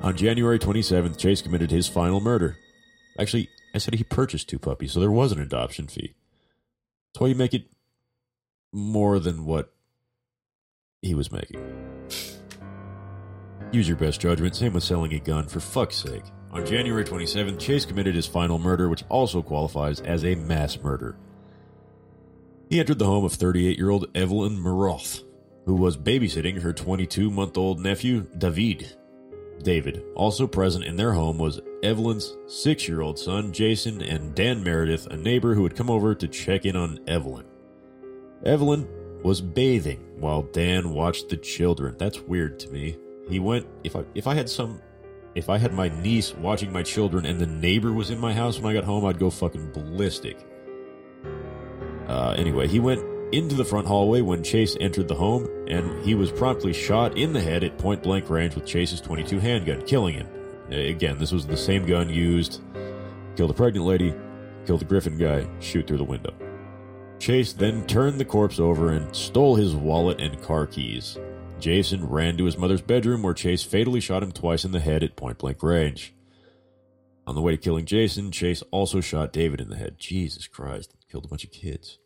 On 0.02 0.16
January 0.16 0.58
27th, 0.58 1.16
Chase 1.16 1.40
committed 1.40 1.70
his 1.70 1.86
final 1.86 2.20
murder. 2.20 2.58
Actually, 3.16 3.48
I 3.72 3.78
said 3.78 3.94
he 3.94 4.02
purchased 4.02 4.48
two 4.48 4.58
puppies, 4.58 4.90
so 4.90 4.98
there 4.98 5.08
was 5.12 5.30
an 5.30 5.40
adoption 5.40 5.86
fee. 5.86 6.16
That's 7.12 7.20
why 7.20 7.28
you 7.28 7.36
make 7.36 7.54
it 7.54 7.68
more 8.76 9.18
than 9.18 9.46
what 9.46 9.72
he 11.02 11.14
was 11.14 11.32
making. 11.32 11.64
Use 13.72 13.88
your 13.88 13.96
best 13.96 14.20
judgment. 14.20 14.54
Same 14.54 14.74
with 14.74 14.84
selling 14.84 15.14
a 15.14 15.18
gun, 15.18 15.48
for 15.48 15.60
fuck's 15.60 15.96
sake. 15.96 16.22
On 16.52 16.64
January 16.64 17.04
27th, 17.04 17.58
Chase 17.58 17.84
committed 17.84 18.14
his 18.14 18.26
final 18.26 18.58
murder, 18.58 18.88
which 18.88 19.04
also 19.08 19.42
qualifies 19.42 20.00
as 20.00 20.24
a 20.24 20.34
mass 20.34 20.78
murder. 20.82 21.16
He 22.68 22.78
entered 22.78 22.98
the 22.98 23.06
home 23.06 23.24
of 23.24 23.32
38 23.32 23.76
year 23.76 23.90
old 23.90 24.06
Evelyn 24.14 24.58
Maroth, 24.58 25.22
who 25.64 25.74
was 25.74 25.96
babysitting 25.96 26.62
her 26.62 26.72
22 26.72 27.30
month 27.30 27.56
old 27.56 27.80
nephew, 27.80 28.26
David. 28.38 28.96
David. 29.62 30.04
Also 30.14 30.46
present 30.46 30.84
in 30.84 30.96
their 30.96 31.12
home 31.12 31.38
was 31.38 31.60
Evelyn's 31.82 32.36
six 32.46 32.86
year 32.88 33.00
old 33.00 33.18
son, 33.18 33.52
Jason, 33.52 34.02
and 34.02 34.34
Dan 34.34 34.62
Meredith, 34.62 35.06
a 35.06 35.16
neighbor 35.16 35.54
who 35.54 35.62
had 35.62 35.76
come 35.76 35.90
over 35.90 36.14
to 36.14 36.28
check 36.28 36.66
in 36.66 36.76
on 36.76 37.00
Evelyn. 37.06 37.46
Evelyn 38.46 38.88
was 39.22 39.40
bathing 39.40 40.00
while 40.18 40.42
Dan 40.42 40.90
watched 40.90 41.28
the 41.28 41.36
children. 41.36 41.96
That's 41.98 42.20
weird 42.20 42.58
to 42.60 42.70
me. 42.70 42.96
He 43.28 43.40
went 43.40 43.66
if 43.82 43.96
I 43.96 44.04
if 44.14 44.26
I 44.26 44.34
had 44.34 44.48
some 44.48 44.80
if 45.34 45.50
I 45.50 45.58
had 45.58 45.74
my 45.74 45.88
niece 45.88 46.32
watching 46.34 46.72
my 46.72 46.82
children 46.82 47.26
and 47.26 47.40
the 47.40 47.46
neighbor 47.46 47.92
was 47.92 48.10
in 48.10 48.18
my 48.18 48.32
house 48.32 48.58
when 48.58 48.70
I 48.70 48.78
got 48.78 48.84
home, 48.84 49.04
I'd 49.04 49.18
go 49.18 49.30
fucking 49.30 49.72
ballistic. 49.72 50.38
Uh, 52.08 52.34
anyway, 52.38 52.68
he 52.68 52.78
went 52.78 53.02
into 53.34 53.56
the 53.56 53.64
front 53.64 53.86
hallway 53.86 54.20
when 54.20 54.42
Chase 54.42 54.76
entered 54.80 55.08
the 55.08 55.14
home, 55.14 55.48
and 55.66 56.02
he 56.04 56.14
was 56.14 56.30
promptly 56.30 56.72
shot 56.72 57.18
in 57.18 57.32
the 57.32 57.40
head 57.40 57.64
at 57.64 57.76
point 57.76 58.02
blank 58.02 58.30
range 58.30 58.54
with 58.54 58.64
Chase's 58.64 59.00
22 59.00 59.40
handgun, 59.40 59.82
killing 59.82 60.14
him. 60.14 60.28
Again, 60.70 61.18
this 61.18 61.32
was 61.32 61.46
the 61.46 61.56
same 61.56 61.84
gun 61.84 62.08
used. 62.08 62.62
Kill 63.36 63.48
the 63.48 63.54
pregnant 63.54 63.84
lady, 63.84 64.14
kill 64.64 64.78
the 64.78 64.84
Griffin 64.84 65.18
guy, 65.18 65.46
shoot 65.60 65.86
through 65.86 65.98
the 65.98 66.04
window. 66.04 66.32
Chase 67.18 67.52
then 67.52 67.86
turned 67.86 68.20
the 68.20 68.24
corpse 68.24 68.60
over 68.60 68.92
and 68.92 69.14
stole 69.14 69.56
his 69.56 69.74
wallet 69.74 70.20
and 70.20 70.40
car 70.42 70.66
keys. 70.66 71.18
Jason 71.58 72.06
ran 72.06 72.36
to 72.36 72.44
his 72.44 72.58
mother's 72.58 72.82
bedroom 72.82 73.22
where 73.22 73.34
Chase 73.34 73.62
fatally 73.62 74.00
shot 74.00 74.22
him 74.22 74.32
twice 74.32 74.64
in 74.64 74.72
the 74.72 74.80
head 74.80 75.02
at 75.02 75.16
point 75.16 75.38
blank 75.38 75.62
range. 75.62 76.14
On 77.26 77.34
the 77.34 77.40
way 77.40 77.52
to 77.52 77.56
killing 77.56 77.86
Jason, 77.86 78.30
Chase 78.30 78.62
also 78.70 79.00
shot 79.00 79.32
David 79.32 79.60
in 79.60 79.68
the 79.68 79.76
head. 79.76 79.98
Jesus 79.98 80.46
Christ, 80.46 80.94
killed 81.10 81.24
a 81.24 81.28
bunch 81.28 81.44
of 81.44 81.50
kids. 81.50 81.98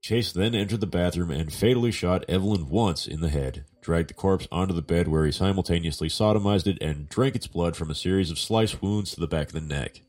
Chase 0.00 0.32
then 0.32 0.54
entered 0.54 0.80
the 0.80 0.86
bathroom 0.86 1.30
and 1.30 1.52
fatally 1.52 1.92
shot 1.92 2.24
Evelyn 2.28 2.68
once 2.68 3.06
in 3.06 3.20
the 3.20 3.28
head, 3.28 3.64
dragged 3.80 4.10
the 4.10 4.14
corpse 4.14 4.48
onto 4.50 4.74
the 4.74 4.82
bed 4.82 5.08
where 5.08 5.26
he 5.26 5.32
simultaneously 5.32 6.08
sodomized 6.08 6.66
it 6.66 6.78
and 6.80 7.08
drank 7.08 7.34
its 7.34 7.46
blood 7.46 7.76
from 7.76 7.90
a 7.90 7.94
series 7.94 8.30
of 8.30 8.38
slice 8.38 8.80
wounds 8.80 9.12
to 9.12 9.20
the 9.20 9.26
back 9.26 9.48
of 9.48 9.52
the 9.52 9.60
neck. 9.60 10.02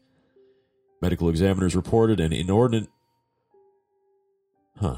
Medical 1.01 1.29
examiners 1.29 1.75
reported 1.75 2.19
an 2.19 2.33
inordinate 2.33 2.89
Huh. 4.79 4.97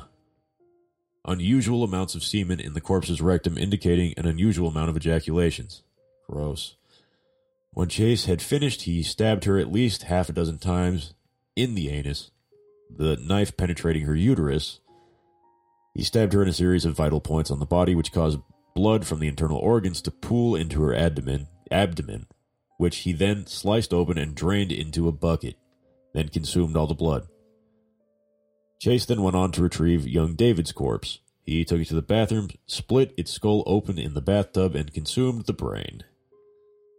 Unusual 1.25 1.83
amounts 1.83 2.15
of 2.15 2.23
semen 2.23 2.59
in 2.59 2.73
the 2.73 2.81
corpse's 2.81 3.21
rectum 3.21 3.57
indicating 3.57 4.13
an 4.17 4.25
unusual 4.25 4.67
amount 4.67 4.89
of 4.89 4.97
ejaculations. 4.97 5.83
Gross. 6.29 6.75
When 7.71 7.87
Chase 7.87 8.25
had 8.25 8.41
finished, 8.41 8.83
he 8.83 9.03
stabbed 9.03 9.45
her 9.45 9.57
at 9.57 9.71
least 9.71 10.03
half 10.03 10.27
a 10.27 10.33
dozen 10.33 10.57
times 10.57 11.13
in 11.55 11.75
the 11.75 11.89
anus, 11.89 12.31
the 12.89 13.15
knife 13.17 13.55
penetrating 13.55 14.03
her 14.03 14.15
uterus. 14.15 14.79
He 15.93 16.03
stabbed 16.03 16.33
her 16.33 16.41
in 16.41 16.49
a 16.49 16.53
series 16.53 16.85
of 16.85 16.95
vital 16.95 17.21
points 17.21 17.51
on 17.51 17.59
the 17.59 17.65
body, 17.65 17.95
which 17.95 18.11
caused 18.11 18.39
blood 18.75 19.05
from 19.05 19.19
the 19.19 19.27
internal 19.27 19.57
organs 19.57 20.01
to 20.01 20.11
pool 20.11 20.55
into 20.55 20.81
her 20.81 20.95
abdomen, 20.95 21.47
abdomen, 21.71 22.25
which 22.77 22.99
he 22.99 23.13
then 23.13 23.45
sliced 23.45 23.93
open 23.93 24.17
and 24.17 24.35
drained 24.35 24.71
into 24.71 25.07
a 25.07 25.13
bucket, 25.13 25.55
then 26.13 26.27
consumed 26.29 26.75
all 26.75 26.87
the 26.87 26.93
blood. 26.93 27.27
Chase 28.79 29.05
then 29.05 29.21
went 29.21 29.35
on 29.35 29.51
to 29.51 29.61
retrieve 29.61 30.07
young 30.07 30.35
David's 30.35 30.71
corpse. 30.71 31.19
He 31.43 31.65
took 31.65 31.81
it 31.81 31.87
to 31.89 31.95
the 31.95 32.01
bathroom, 32.01 32.49
split 32.65 33.13
its 33.17 33.31
skull 33.31 33.63
open 33.65 33.99
in 33.99 34.13
the 34.13 34.21
bathtub, 34.21 34.73
and 34.73 34.93
consumed 34.93 35.45
the 35.45 35.53
brain. 35.53 36.03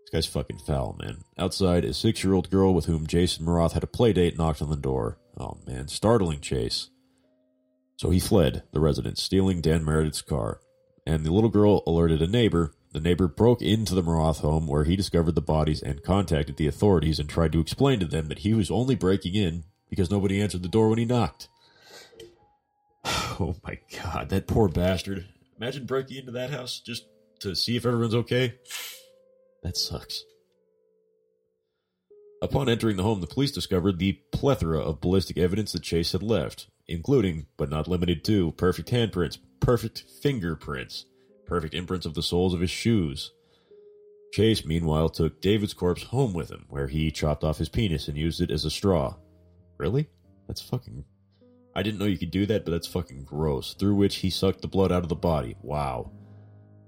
This 0.03 0.11
guy's 0.13 0.27
fucking 0.27 0.59
foul, 0.59 0.97
man. 1.01 1.25
Outside, 1.39 1.85
a 1.87 1.95
six 1.95 2.23
year 2.23 2.35
old 2.35 2.51
girl 2.51 2.75
with 2.75 2.85
whom 2.85 3.07
Jason 3.07 3.47
Maroth 3.47 3.73
had 3.73 3.85
a 3.85 3.87
playdate 3.87 4.37
knocked 4.37 4.61
on 4.61 4.69
the 4.69 4.77
door. 4.77 5.19
Oh, 5.39 5.57
man, 5.67 5.89
startling 5.89 6.41
Chase. 6.41 6.91
So 7.97 8.11
he 8.11 8.21
fled 8.21 8.65
the 8.73 8.81
residence, 8.81 9.23
stealing 9.23 9.63
Dan 9.63 9.83
Meredith's 9.85 10.23
car. 10.23 10.61
And 11.07 11.25
the 11.25 11.33
little 11.33 11.49
girl 11.49 11.83
alerted 11.87 12.21
a 12.21 12.27
neighbor. 12.27 12.75
The 12.93 13.01
neighbor 13.01 13.29
broke 13.29 13.63
into 13.63 13.95
the 13.95 14.03
Maroth 14.03 14.41
home 14.41 14.67
where 14.67 14.85
he 14.85 14.97
discovered 14.97 15.35
the 15.35 15.41
bodies 15.41 15.81
and 15.81 16.03
contacted 16.03 16.57
the 16.57 16.67
authorities 16.67 17.19
and 17.19 17.29
tried 17.29 17.53
to 17.53 17.61
explain 17.61 18.01
to 18.01 18.07
them 18.07 18.29
that 18.29 18.41
he 18.41 18.53
was 18.53 18.71
only 18.71 18.97
breaking 18.97 19.35
in 19.35 19.65
because 19.89 20.11
nobody 20.11 20.43
answered 20.43 20.63
the 20.63 20.69
door 20.69 20.89
when 20.89 20.99
he 20.99 21.05
knocked. 21.05 21.49
Oh 23.41 23.57
my 23.65 23.79
god, 24.03 24.29
that 24.29 24.47
poor 24.47 24.69
bastard. 24.69 25.27
Imagine 25.59 25.87
breaking 25.87 26.19
into 26.19 26.33
that 26.33 26.51
house 26.51 26.79
just 26.79 27.07
to 27.41 27.57
see 27.57 27.75
if 27.75 27.87
everyone's 27.87 28.15
okay. 28.15 28.55
That 29.63 29.79
sucks. 29.79 30.25
Upon 32.43 32.69
entering 32.69 32.97
the 32.97 33.03
home, 33.03 33.21
the 33.21 33.27
police 33.27 33.51
discovered 33.51 33.99
the 33.99 34.21
plethora 34.33 34.79
of 34.79 35.01
ballistic 35.01 35.39
evidence 35.39 35.73
that 35.73 35.83
Chase 35.83 36.13
had 36.13 36.23
left, 36.23 36.69
including, 36.87 37.47
but 37.57 37.71
not 37.71 37.89
limited 37.89 38.25
to, 38.25 38.53
perfect 38.53 38.91
handprints, 38.91 39.39
perfect 39.61 40.05
fingerprints, 40.23 41.07
perfect 41.47 41.75
imprints 41.75 42.07
of 42.07 42.15
the 42.15 42.23
soles 42.23 42.55
of 42.55 42.61
his 42.61 42.71
shoes. 42.71 43.33
Chase, 44.33 44.65
meanwhile, 44.65 45.09
took 45.09 45.41
David's 45.41 45.75
corpse 45.75 46.05
home 46.05 46.33
with 46.33 46.51
him, 46.51 46.67
where 46.69 46.89
he 46.89 47.11
chopped 47.11 47.45
off 47.45 47.59
his 47.59 47.69
penis 47.69 48.09
and 48.09 48.17
used 48.17 48.41
it 48.41 48.51
as 48.51 48.65
a 48.65 48.71
straw. 48.71 49.17
Really? 49.79 50.09
That's 50.47 50.63
fucking. 50.63 51.05
I 51.81 51.83
didn't 51.83 51.99
know 51.99 52.05
you 52.05 52.19
could 52.19 52.31
do 52.31 52.45
that, 52.45 52.67
but 52.67 52.73
that's 52.73 52.87
fucking 52.87 53.25
gross. 53.25 53.73
Through 53.73 53.95
which 53.95 54.17
he 54.17 54.29
sucked 54.29 54.61
the 54.61 54.69
blood 54.69 54.93
out 54.93 55.03
of 55.03 55.09
the 55.09 55.15
body. 55.15 55.57
Wow. 55.63 56.11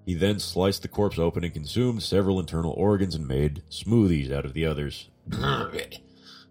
He 0.05 0.13
then 0.13 0.39
sliced 0.39 0.83
the 0.83 0.89
corpse 0.89 1.19
open 1.19 1.45
and 1.45 1.55
consumed 1.55 2.03
several 2.03 2.39
internal 2.39 2.73
organs 2.73 3.15
and 3.15 3.27
made 3.27 3.63
smoothies 3.71 4.31
out 4.31 4.45
of 4.45 4.53
the 4.53 4.67
others. 4.67 5.09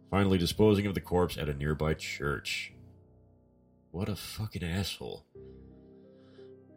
Finally, 0.09 0.39
disposing 0.39 0.87
of 0.87 0.95
the 0.95 1.01
corpse 1.01 1.37
at 1.37 1.49
a 1.49 1.53
nearby 1.53 1.93
church. 1.93 2.73
What 3.91 4.09
a 4.09 4.15
fucking 4.15 4.63
asshole. 4.63 5.23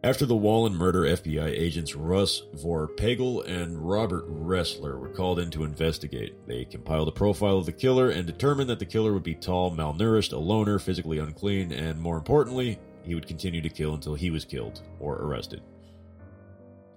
After 0.05 0.27
the 0.27 0.35
Wallin 0.35 0.75
murder, 0.75 1.01
FBI 1.01 1.47
agents 1.47 1.95
Russ 1.95 2.43
Vorpagel 2.55 3.43
and 3.47 3.75
Robert 3.89 4.29
Ressler 4.29 4.99
were 4.99 5.09
called 5.09 5.39
in 5.39 5.49
to 5.49 5.63
investigate. 5.63 6.35
They 6.45 6.63
compiled 6.63 7.07
a 7.07 7.11
profile 7.11 7.57
of 7.57 7.65
the 7.65 7.71
killer 7.71 8.11
and 8.11 8.27
determined 8.27 8.69
that 8.69 8.77
the 8.77 8.85
killer 8.85 9.13
would 9.13 9.23
be 9.23 9.33
tall, 9.33 9.71
malnourished, 9.71 10.31
a 10.31 10.37
loner, 10.37 10.77
physically 10.77 11.17
unclean, 11.17 11.71
and 11.71 11.99
more 11.99 12.17
importantly, 12.17 12.77
he 13.01 13.15
would 13.15 13.25
continue 13.25 13.61
to 13.61 13.69
kill 13.69 13.95
until 13.95 14.13
he 14.13 14.29
was 14.29 14.45
killed 14.45 14.83
or 14.99 15.15
arrested. 15.15 15.63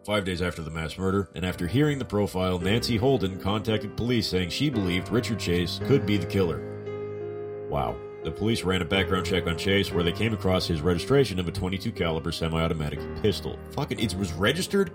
Five 0.05 0.27
days 0.27 0.43
after 0.43 0.61
the 0.61 0.71
mass 0.71 0.99
murder, 0.99 1.31
and 1.35 1.47
after 1.47 1.67
hearing 1.67 1.99
the 1.99 2.05
profile, 2.05 2.59
Nancy 2.59 2.99
Holden 2.99 3.41
contacted 3.41 3.97
police 3.97 4.29
saying 4.29 4.51
she 4.51 4.69
believed 4.69 5.09
Richard 5.09 5.39
Chase 5.39 5.81
could 5.85 6.05
be 6.05 6.19
the 6.19 6.27
killer. 6.27 6.61
Wow. 7.71 7.97
The 8.25 8.33
police 8.33 8.65
ran 8.65 8.83
a 8.83 8.85
background 8.85 9.27
check 9.27 9.47
on 9.47 9.57
Chase 9.57 9.93
where 9.93 10.03
they 10.03 10.13
came 10.13 10.35
across 10.35 10.67
his 10.67 10.81
registration 10.81 11.39
of 11.39 11.47
a 11.47 11.53
22 11.53 11.93
caliber 11.93 12.33
semi-automatic 12.33 13.01
pistol. 13.23 13.59
Fucking 13.71 14.01
it 14.01 14.15
was 14.15 14.33
registered? 14.33 14.91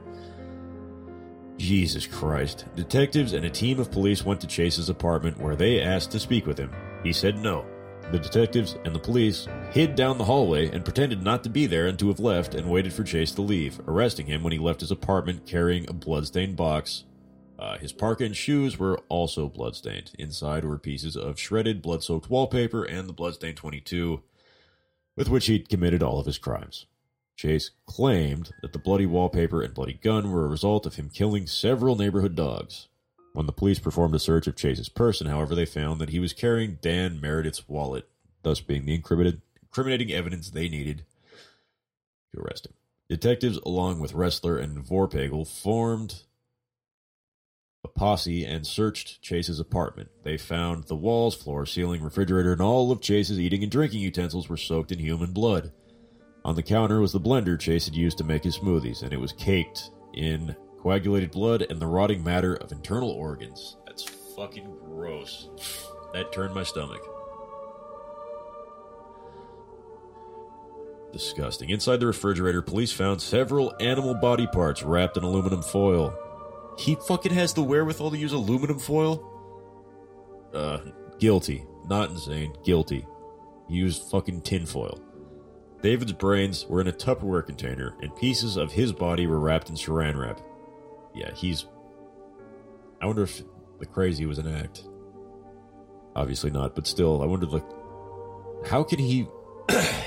Jesus 1.58 2.06
Christ. 2.06 2.66
Detectives 2.76 3.34
and 3.34 3.46
a 3.46 3.50
team 3.50 3.80
of 3.80 3.92
police 3.92 4.26
went 4.26 4.42
to 4.42 4.48
Chase's 4.48 4.90
apartment 4.90 5.40
where 5.40 5.56
they 5.56 5.82
asked 5.82 6.12
to 6.12 6.20
speak 6.20 6.46
with 6.46 6.58
him. 6.58 6.72
He 7.02 7.14
said 7.14 7.38
no. 7.38 7.66
The 8.12 8.20
detectives 8.20 8.76
and 8.84 8.94
the 8.94 9.00
police 9.00 9.48
hid 9.72 9.96
down 9.96 10.18
the 10.18 10.26
hallway 10.26 10.70
and 10.70 10.84
pretended 10.84 11.24
not 11.24 11.44
to 11.44 11.50
be 11.50 11.66
there 11.66 11.88
and 11.88 11.98
to 12.00 12.10
have 12.10 12.20
left 12.20 12.54
and 12.54 12.70
waited 12.70 12.92
for 12.92 13.04
Chase 13.04 13.32
to 13.32 13.42
leave, 13.42 13.80
arresting 13.88 14.26
him 14.26 14.44
when 14.44 14.52
he 14.52 14.60
left 14.60 14.82
his 14.82 14.92
apartment 14.92 15.46
carrying 15.46 15.90
a 15.90 15.94
bloodstained 15.94 16.58
box 16.58 17.06
uh, 17.64 17.78
his 17.78 17.94
parka 17.94 18.26
and 18.26 18.36
shoes 18.36 18.78
were 18.78 19.00
also 19.08 19.48
bloodstained. 19.48 20.12
Inside 20.20 20.66
were 20.66 20.78
pieces 20.78 21.16
of 21.16 21.40
shredded, 21.40 21.82
blood 21.82 22.04
soaked 22.04 22.30
wallpaper 22.30 22.84
and 22.84 23.08
the 23.08 23.14
bloodstained 23.14 23.56
22 23.56 24.22
with 25.16 25.30
which 25.30 25.46
he'd 25.46 25.70
committed 25.70 26.04
all 26.04 26.20
of 26.20 26.26
his 26.26 26.38
crimes. 26.38 26.88
Chase 27.38 27.72
claimed 27.86 28.52
that 28.62 28.74
the 28.74 28.80
bloody 28.80 29.06
wallpaper 29.06 29.62
and 29.62 29.74
bloody 29.74 29.94
gun 29.94 30.30
were 30.30 30.44
a 30.44 30.50
result 30.50 30.86
of 30.86 30.96
him 30.96 31.10
killing 31.10 31.48
several 31.48 31.96
neighborhood 31.96 32.36
dogs. 32.36 32.90
When 33.32 33.46
the 33.46 33.54
police 33.54 33.80
performed 33.80 34.14
a 34.14 34.20
search 34.20 34.46
of 34.46 34.58
Chase's 34.58 34.90
person, 34.90 35.28
however, 35.28 35.56
they 35.56 35.66
found 35.66 36.02
that 36.02 36.10
he 36.10 36.20
was 36.20 36.34
carrying 36.34 36.80
Dan 36.82 37.22
Meredith's 37.22 37.70
wallet, 37.70 38.10
thus 38.42 38.60
being 38.60 38.86
the 38.86 38.94
incriminating 38.94 40.12
evidence 40.12 40.50
they 40.50 40.68
needed 40.68 41.06
to 42.34 42.42
arrest 42.42 42.66
him. 42.66 42.74
Detectives, 43.08 43.58
along 43.66 44.00
with 44.00 44.12
Ressler 44.12 44.62
and 44.62 44.78
Vorpagel, 44.84 45.48
formed 45.48 46.24
a 47.84 47.88
posse 47.88 48.46
and 48.46 48.66
searched 48.66 49.22
Chase's 49.22 49.60
apartment. 49.60 50.10
They 50.24 50.38
found 50.38 50.86
the 50.86 50.96
walls, 50.96 51.36
floor, 51.36 51.66
ceiling, 51.66 52.02
refrigerator, 52.02 52.52
and 52.52 52.62
all 52.62 52.92
of 52.92 53.02
Chase's 53.02 53.40
eating 53.40 53.64
and 53.64 53.72
drinking 53.72 54.00
utensils 54.00 54.48
were 54.48 54.58
soaked 54.58 54.92
in 54.92 55.00
human 55.00 55.32
blood. 55.32 55.72
On 56.46 56.56
the 56.56 56.64
counter 56.64 57.00
was 57.00 57.14
the 57.14 57.20
blender 57.20 57.60
Chase 57.60 57.86
had 57.86 57.96
used 57.96 58.18
to 58.18 58.24
make 58.24 58.44
his 58.44 58.58
smoothies, 58.58 59.02
and 59.02 59.14
it 59.14 59.20
was 59.20 59.32
caked 59.34 59.92
in 60.14 60.56
coagulated 60.82 61.32
blood 61.32 61.66
and 61.70 61.80
the 61.80 61.88
rotting 61.88 62.24
matter 62.24 62.56
of 62.56 62.72
internal 62.72 63.10
organs. 63.10 63.78
That's 63.86 64.04
fucking 64.36 64.78
gross. 64.84 65.50
That 66.14 66.34
turned 66.34 66.54
my 66.54 66.64
stomach. 66.64 67.02
Disgusting. 71.14 71.70
Inside 71.70 72.00
the 72.00 72.08
refrigerator, 72.08 72.62
police 72.62 72.92
found 72.92 73.22
several 73.22 73.74
animal 73.80 74.16
body 74.16 74.48
parts 74.48 74.84
wrapped 74.84 75.16
in 75.16 75.24
aluminum 75.24 75.62
foil. 75.62 76.14
He 76.78 76.96
fucking 77.08 77.34
has 77.34 77.54
the 77.54 77.64
wherewithal 77.64 78.12
to 78.12 78.18
use 78.18 78.34
aluminum 78.34 78.80
foil? 78.80 79.30
Uh, 80.54 80.80
guilty. 81.20 81.66
Not 81.88 82.12
insane. 82.12 82.54
Guilty. 82.64 83.06
He 83.68 83.76
used 83.76 84.10
fucking 84.10 84.42
tinfoil. 84.42 85.00
David's 85.82 86.14
brains 86.14 86.66
were 86.66 86.80
in 86.80 86.88
a 86.88 86.94
Tupperware 86.94 87.46
container, 87.46 87.96
and 88.02 88.16
pieces 88.16 88.56
of 88.56 88.72
his 88.72 88.94
body 88.94 89.28
were 89.28 89.40
wrapped 89.40 89.70
in 89.70 89.76
saran 89.76 90.18
wrap. 90.18 90.40
Yeah, 91.14 91.32
he's. 91.34 91.66
I 93.02 93.06
wonder 93.06 93.24
if 93.24 93.44
the 93.80 93.86
crazy 93.86 94.26
was 94.26 94.40
an 94.40 94.48
act. 94.48 94.86
Obviously 96.16 96.52
not, 96.52 96.74
but 96.74 96.88
still, 96.88 97.22
I 97.22 97.26
wonder, 97.26 97.48
like, 97.48 97.66
how 98.66 98.84
can 98.84 99.00
he. 99.00 99.28
I 99.70 100.04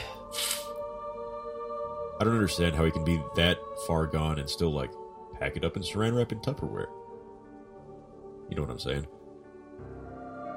don't 2.20 2.33
understand 2.33 2.74
how 2.74 2.87
he 2.87 2.90
can 2.90 3.05
be 3.05 3.20
that 3.35 3.59
far 3.87 4.07
gone 4.07 4.38
and 4.38 4.48
still, 4.48 4.72
like, 4.72 4.90
pack 5.38 5.57
it 5.57 5.64
up 5.64 5.77
in 5.77 5.83
saran 5.83 6.16
wrap 6.16 6.33
and 6.33 6.42
Tupperware. 6.42 6.88
You 8.49 8.57
know 8.57 8.62
what 8.62 8.70
I'm 8.70 8.79
saying? 8.79 9.07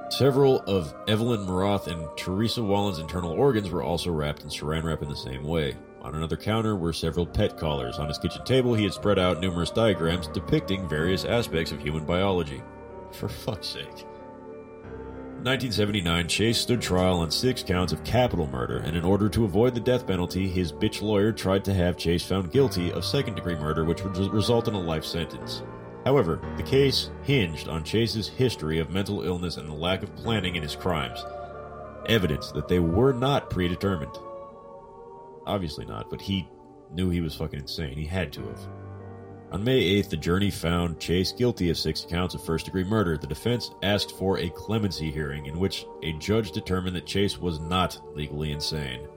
Several 0.09 0.61
of 0.61 0.93
Evelyn 1.07 1.45
Maroth 1.45 1.87
and 1.87 2.07
Teresa 2.17 2.63
Wallin's 2.63 2.99
internal 2.99 3.31
organs 3.31 3.69
were 3.69 3.83
also 3.83 4.11
wrapped 4.11 4.43
in 4.43 4.49
saran 4.49 4.83
wrap 4.83 5.03
in 5.03 5.09
the 5.09 5.15
same 5.15 5.43
way. 5.43 5.75
On 6.01 6.15
another 6.15 6.37
counter 6.37 6.75
were 6.75 6.93
several 6.93 7.25
pet 7.25 7.57
collars. 7.57 7.99
On 7.99 8.07
his 8.07 8.17
kitchen 8.17 8.43
table, 8.45 8.73
he 8.73 8.85
had 8.85 8.93
spread 8.93 9.19
out 9.19 9.39
numerous 9.39 9.69
diagrams 9.69 10.27
depicting 10.27 10.87
various 10.87 11.25
aspects 11.25 11.71
of 11.71 11.81
human 11.81 12.05
biology. 12.05 12.61
For 13.11 13.27
fuck's 13.27 13.67
sake. 13.67 14.05
In 15.39 15.45
1979, 15.45 16.27
Chase 16.27 16.57
stood 16.57 16.81
trial 16.81 17.19
on 17.19 17.31
six 17.31 17.63
counts 17.63 17.93
of 17.93 18.03
capital 18.03 18.45
murder, 18.47 18.79
and 18.79 18.97
in 18.97 19.05
order 19.05 19.29
to 19.29 19.45
avoid 19.45 19.73
the 19.73 19.79
death 19.79 20.05
penalty, 20.05 20.49
his 20.49 20.73
bitch 20.73 21.01
lawyer 21.01 21.31
tried 21.31 21.63
to 21.63 21.73
have 21.73 21.95
Chase 21.95 22.25
found 22.25 22.51
guilty 22.51 22.91
of 22.91 23.05
second 23.05 23.35
degree 23.35 23.55
murder, 23.55 23.85
which 23.85 24.03
would 24.03 24.17
result 24.33 24.67
in 24.67 24.73
a 24.73 24.79
life 24.79 25.05
sentence. 25.05 25.63
However, 26.03 26.41
the 26.57 26.63
case 26.63 27.11
hinged 27.23 27.69
on 27.69 27.85
Chase's 27.85 28.27
history 28.27 28.79
of 28.79 28.89
mental 28.89 29.21
illness 29.21 29.55
and 29.55 29.69
the 29.69 29.73
lack 29.73 30.03
of 30.03 30.13
planning 30.17 30.57
in 30.57 30.61
his 30.61 30.75
crimes. 30.75 31.23
Evidence 32.07 32.51
that 32.51 32.67
they 32.67 32.79
were 32.79 33.13
not 33.13 33.49
predetermined. 33.49 34.17
Obviously 35.45 35.85
not, 35.85 36.09
but 36.09 36.19
he 36.19 36.49
knew 36.91 37.09
he 37.09 37.21
was 37.21 37.33
fucking 37.35 37.61
insane. 37.61 37.97
He 37.97 38.05
had 38.05 38.33
to 38.33 38.41
have. 38.41 38.67
On 39.51 39.63
May 39.63 39.99
8th, 39.99 40.09
the 40.09 40.17
jury 40.17 40.51
found 40.51 40.99
Chase 40.99 41.31
guilty 41.31 41.71
of 41.71 41.77
six 41.77 42.05
counts 42.07 42.35
of 42.35 42.43
first 42.43 42.65
degree 42.65 42.83
murder. 42.83 43.17
The 43.17 43.25
defense 43.25 43.71
asked 43.81 44.11
for 44.11 44.37
a 44.37 44.49
clemency 44.49 45.09
hearing 45.09 45.47
in 45.47 45.57
which 45.57 45.87
a 46.03 46.13
judge 46.13 46.51
determined 46.51 46.95
that 46.95 47.07
Chase 47.07 47.39
was 47.39 47.59
not 47.59 47.99
legally 48.15 48.51
insane. 48.51 49.07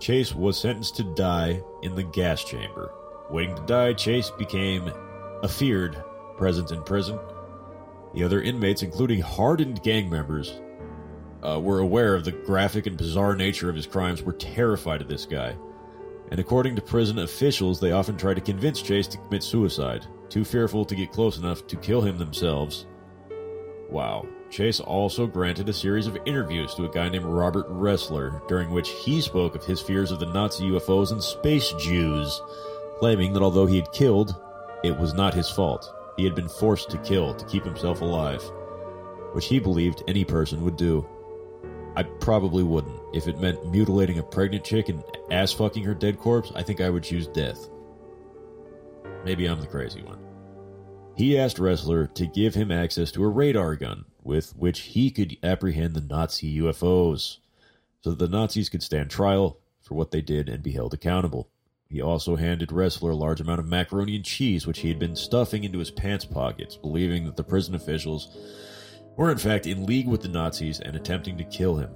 Chase 0.00 0.34
was 0.34 0.58
sentenced 0.58 0.96
to 0.96 1.14
die 1.14 1.62
in 1.82 1.94
the 1.94 2.02
gas 2.02 2.42
chamber. 2.42 2.92
Waiting 3.30 3.54
to 3.54 3.62
die, 3.62 3.92
Chase 3.92 4.32
became 4.38 4.90
a 5.44 5.48
feared 5.48 5.96
presence 6.36 6.72
in 6.72 6.82
prison. 6.82 7.20
The 8.14 8.24
other 8.24 8.42
inmates, 8.42 8.82
including 8.82 9.20
hardened 9.20 9.84
gang 9.84 10.10
members, 10.10 10.60
uh, 11.46 11.60
were 11.60 11.78
aware 11.78 12.16
of 12.16 12.24
the 12.24 12.32
graphic 12.32 12.88
and 12.88 12.96
bizarre 12.96 13.36
nature 13.36 13.70
of 13.70 13.76
his 13.76 13.86
crimes, 13.86 14.20
were 14.20 14.32
terrified 14.32 15.00
of 15.00 15.08
this 15.08 15.26
guy 15.26 15.54
and 16.30 16.40
according 16.40 16.76
to 16.76 16.82
prison 16.82 17.18
officials, 17.18 17.80
they 17.80 17.92
often 17.92 18.16
try 18.16 18.34
to 18.34 18.40
convince 18.40 18.82
Chase 18.82 19.06
to 19.08 19.18
commit 19.18 19.42
suicide, 19.42 20.06
too 20.28 20.44
fearful 20.44 20.84
to 20.84 20.94
get 20.94 21.12
close 21.12 21.38
enough 21.38 21.66
to 21.66 21.76
kill 21.76 22.00
him 22.00 22.18
themselves. 22.18 22.86
Wow. 23.90 24.26
Chase 24.50 24.80
also 24.80 25.26
granted 25.26 25.68
a 25.68 25.72
series 25.72 26.06
of 26.06 26.18
interviews 26.24 26.74
to 26.74 26.84
a 26.84 26.90
guy 26.90 27.08
named 27.08 27.24
Robert 27.24 27.68
Ressler, 27.68 28.46
during 28.48 28.70
which 28.70 28.90
he 28.90 29.20
spoke 29.20 29.54
of 29.54 29.64
his 29.64 29.80
fears 29.80 30.10
of 30.10 30.20
the 30.20 30.32
Nazi 30.32 30.64
UFOs 30.64 31.12
and 31.12 31.22
space 31.22 31.72
Jews, 31.78 32.40
claiming 32.98 33.32
that 33.32 33.42
although 33.42 33.66
he 33.66 33.76
had 33.76 33.92
killed, 33.92 34.34
it 34.84 34.96
was 34.98 35.14
not 35.14 35.34
his 35.34 35.50
fault. 35.50 35.92
He 36.16 36.24
had 36.24 36.34
been 36.34 36.48
forced 36.48 36.90
to 36.90 36.98
kill 36.98 37.34
to 37.34 37.44
keep 37.46 37.64
himself 37.64 38.00
alive, 38.00 38.42
which 39.32 39.46
he 39.46 39.58
believed 39.58 40.02
any 40.08 40.24
person 40.24 40.64
would 40.64 40.76
do. 40.76 41.06
I 41.96 42.02
probably 42.02 42.62
wouldn't. 42.62 42.97
If 43.12 43.26
it 43.26 43.40
meant 43.40 43.70
mutilating 43.70 44.18
a 44.18 44.22
pregnant 44.22 44.64
chick 44.64 44.88
and 44.88 45.02
ass 45.30 45.52
fucking 45.52 45.84
her 45.84 45.94
dead 45.94 46.18
corpse, 46.18 46.52
I 46.54 46.62
think 46.62 46.80
I 46.80 46.90
would 46.90 47.02
choose 47.02 47.26
death. 47.26 47.68
Maybe 49.24 49.46
I'm 49.46 49.60
the 49.60 49.66
crazy 49.66 50.02
one. 50.02 50.18
He 51.16 51.38
asked 51.38 51.56
Ressler 51.56 52.12
to 52.14 52.26
give 52.26 52.54
him 52.54 52.70
access 52.70 53.10
to 53.12 53.24
a 53.24 53.28
radar 53.28 53.74
gun 53.76 54.04
with 54.22 54.54
which 54.56 54.80
he 54.80 55.10
could 55.10 55.36
apprehend 55.42 55.94
the 55.94 56.00
Nazi 56.00 56.58
UFOs 56.58 57.38
so 58.02 58.10
that 58.10 58.18
the 58.18 58.28
Nazis 58.28 58.68
could 58.68 58.82
stand 58.82 59.10
trial 59.10 59.58
for 59.80 59.94
what 59.94 60.10
they 60.10 60.20
did 60.20 60.48
and 60.48 60.62
be 60.62 60.72
held 60.72 60.94
accountable. 60.94 61.48
He 61.88 62.02
also 62.02 62.36
handed 62.36 62.68
Ressler 62.68 63.12
a 63.12 63.16
large 63.16 63.40
amount 63.40 63.60
of 63.60 63.66
macaroni 63.66 64.16
and 64.16 64.24
cheese, 64.24 64.66
which 64.66 64.80
he 64.80 64.88
had 64.88 64.98
been 64.98 65.16
stuffing 65.16 65.64
into 65.64 65.78
his 65.78 65.90
pants 65.90 66.26
pockets, 66.26 66.76
believing 66.76 67.24
that 67.24 67.36
the 67.36 67.42
prison 67.42 67.74
officials 67.74 68.36
were 69.16 69.30
in 69.30 69.38
fact 69.38 69.66
in 69.66 69.86
league 69.86 70.06
with 70.06 70.20
the 70.20 70.28
Nazis 70.28 70.80
and 70.80 70.94
attempting 70.94 71.38
to 71.38 71.44
kill 71.44 71.76
him. 71.76 71.90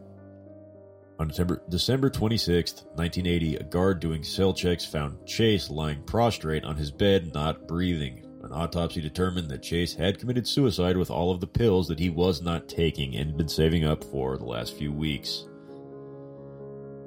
On 1.19 1.29
December, 1.29 1.63
December 1.69 2.11
26, 2.11 2.85
1980, 2.95 3.57
a 3.57 3.63
guard 3.65 4.01
doing 4.01 4.25
cell 4.25 4.53
checks 4.53 4.85
found 4.85 5.25
Chase 5.27 5.71
lying 5.71 6.03
prostrate 6.03 6.65
on 6.65 6.77
his 6.77 6.91
bed, 6.91 7.33
not 7.35 7.69
breathing. 7.69 8.27
An 8.43 8.53
autopsy 8.53 9.01
determined 9.01 9.49
that 9.51 9.63
Chase 9.63 9.95
had 9.95 10.19
committed 10.19 10.49
suicide 10.49 10.97
with 10.97 11.11
all 11.11 11.31
of 11.31 11.41
the 11.41 11.47
pills 11.47 11.87
that 11.89 11.99
he 12.01 12.11
was 12.11 12.43
not 12.43 12.69
taking 12.69 13.15
and 13.15 13.27
had 13.31 13.37
been 13.37 13.49
saving 13.49 13.85
up 13.85 14.03
for 14.03 14.37
the 14.37 14.45
last 14.45 14.77
few 14.77 14.93
weeks. 14.93 15.47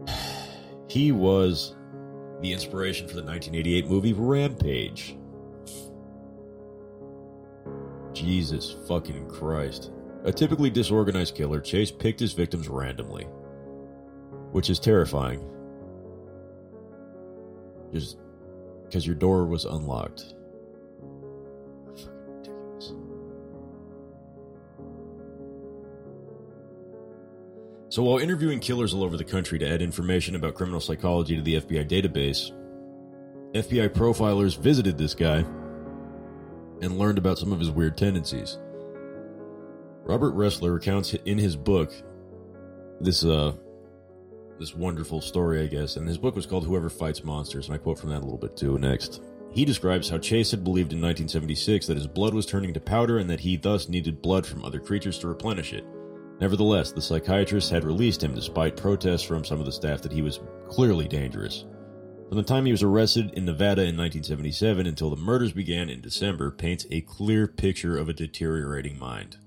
He 0.87 1.11
was 1.11 1.75
the 2.41 2.53
inspiration 2.53 3.07
for 3.07 3.15
the 3.15 3.23
1988 3.23 3.89
movie 3.89 4.13
Rampage. 4.13 5.17
Jesus 8.13 8.75
fucking 8.87 9.27
Christ. 9.27 9.91
A 10.23 10.31
typically 10.31 10.69
disorganized 10.69 11.35
killer, 11.35 11.59
Chase 11.59 11.91
picked 11.91 12.19
his 12.19 12.33
victims 12.33 12.69
randomly, 12.69 13.27
which 14.55 14.69
is 14.69 14.79
terrifying. 14.79 15.45
Just 17.91 18.17
because 18.85 19.05
your 19.05 19.17
door 19.17 19.45
was 19.45 19.65
unlocked. 19.65 20.33
So 27.89 28.01
while 28.03 28.19
interviewing 28.19 28.61
killers 28.61 28.93
all 28.93 29.03
over 29.03 29.17
the 29.17 29.25
country 29.25 29.59
to 29.59 29.67
add 29.67 29.81
information 29.81 30.35
about 30.35 30.55
criminal 30.55 30.79
psychology 30.79 31.35
to 31.35 31.41
the 31.41 31.55
FBI 31.55 31.89
database, 31.89 32.51
FBI 33.51 33.89
profilers 33.89 34.57
visited 34.57 34.97
this 34.97 35.13
guy 35.13 35.39
and 36.81 36.97
learned 36.97 37.17
about 37.17 37.39
some 37.39 37.51
of 37.51 37.59
his 37.59 37.71
weird 37.71 37.97
tendencies. 37.97 38.57
Robert 40.05 40.33
Ressler 40.33 40.73
recounts 40.73 41.13
in 41.13 41.37
his 41.37 41.57
book 41.57 41.91
this 43.01 43.25
uh 43.25 43.51
this 44.59 44.75
wonderful 44.75 45.21
story, 45.21 45.61
I 45.61 45.67
guess, 45.67 45.95
and 45.95 46.07
his 46.07 46.17
book 46.17 46.35
was 46.35 46.45
called 46.45 46.65
Whoever 46.65 46.89
Fights 46.89 47.23
Monsters, 47.23 47.67
and 47.67 47.75
I 47.75 47.77
quote 47.77 47.99
from 47.99 48.09
that 48.09 48.21
a 48.21 48.25
little 48.25 48.37
bit 48.37 48.55
too 48.55 48.77
next. 48.77 49.21
He 49.51 49.65
describes 49.65 50.09
how 50.09 50.17
Chase 50.17 50.51
had 50.51 50.63
believed 50.63 50.91
in 50.91 51.01
1976 51.01 51.87
that 51.87 51.97
his 51.97 52.07
blood 52.07 52.33
was 52.33 52.45
turning 52.45 52.73
to 52.73 52.79
powder 52.79 53.19
and 53.19 53.29
that 53.29 53.39
he 53.39 53.55
thus 53.55 53.87
needed 53.87 54.21
blood 54.21 54.45
from 54.45 54.65
other 54.65 54.79
creatures 54.79 55.17
to 55.19 55.27
replenish 55.27 55.71
it. 55.73 55.85
Nevertheless, 56.41 56.91
the 56.91 57.01
psychiatrist 57.01 57.69
had 57.69 57.85
released 57.85 58.21
him 58.21 58.35
despite 58.35 58.75
protests 58.75 59.23
from 59.23 59.45
some 59.45 59.59
of 59.59 59.65
the 59.65 59.71
staff 59.71 60.01
that 60.01 60.11
he 60.11 60.21
was 60.21 60.41
clearly 60.67 61.07
dangerous. 61.07 61.65
From 62.27 62.37
the 62.37 62.43
time 62.43 62.65
he 62.65 62.71
was 62.71 62.83
arrested 62.83 63.31
in 63.35 63.45
Nevada 63.45 63.83
in 63.83 63.95
1977 63.95 64.87
until 64.87 65.09
the 65.09 65.15
murders 65.15 65.53
began 65.53 65.89
in 65.89 66.01
December 66.01 66.51
paints 66.51 66.85
a 66.91 67.01
clear 67.01 67.47
picture 67.47 67.97
of 67.97 68.09
a 68.09 68.13
deteriorating 68.13 68.99
mind. 68.99 69.37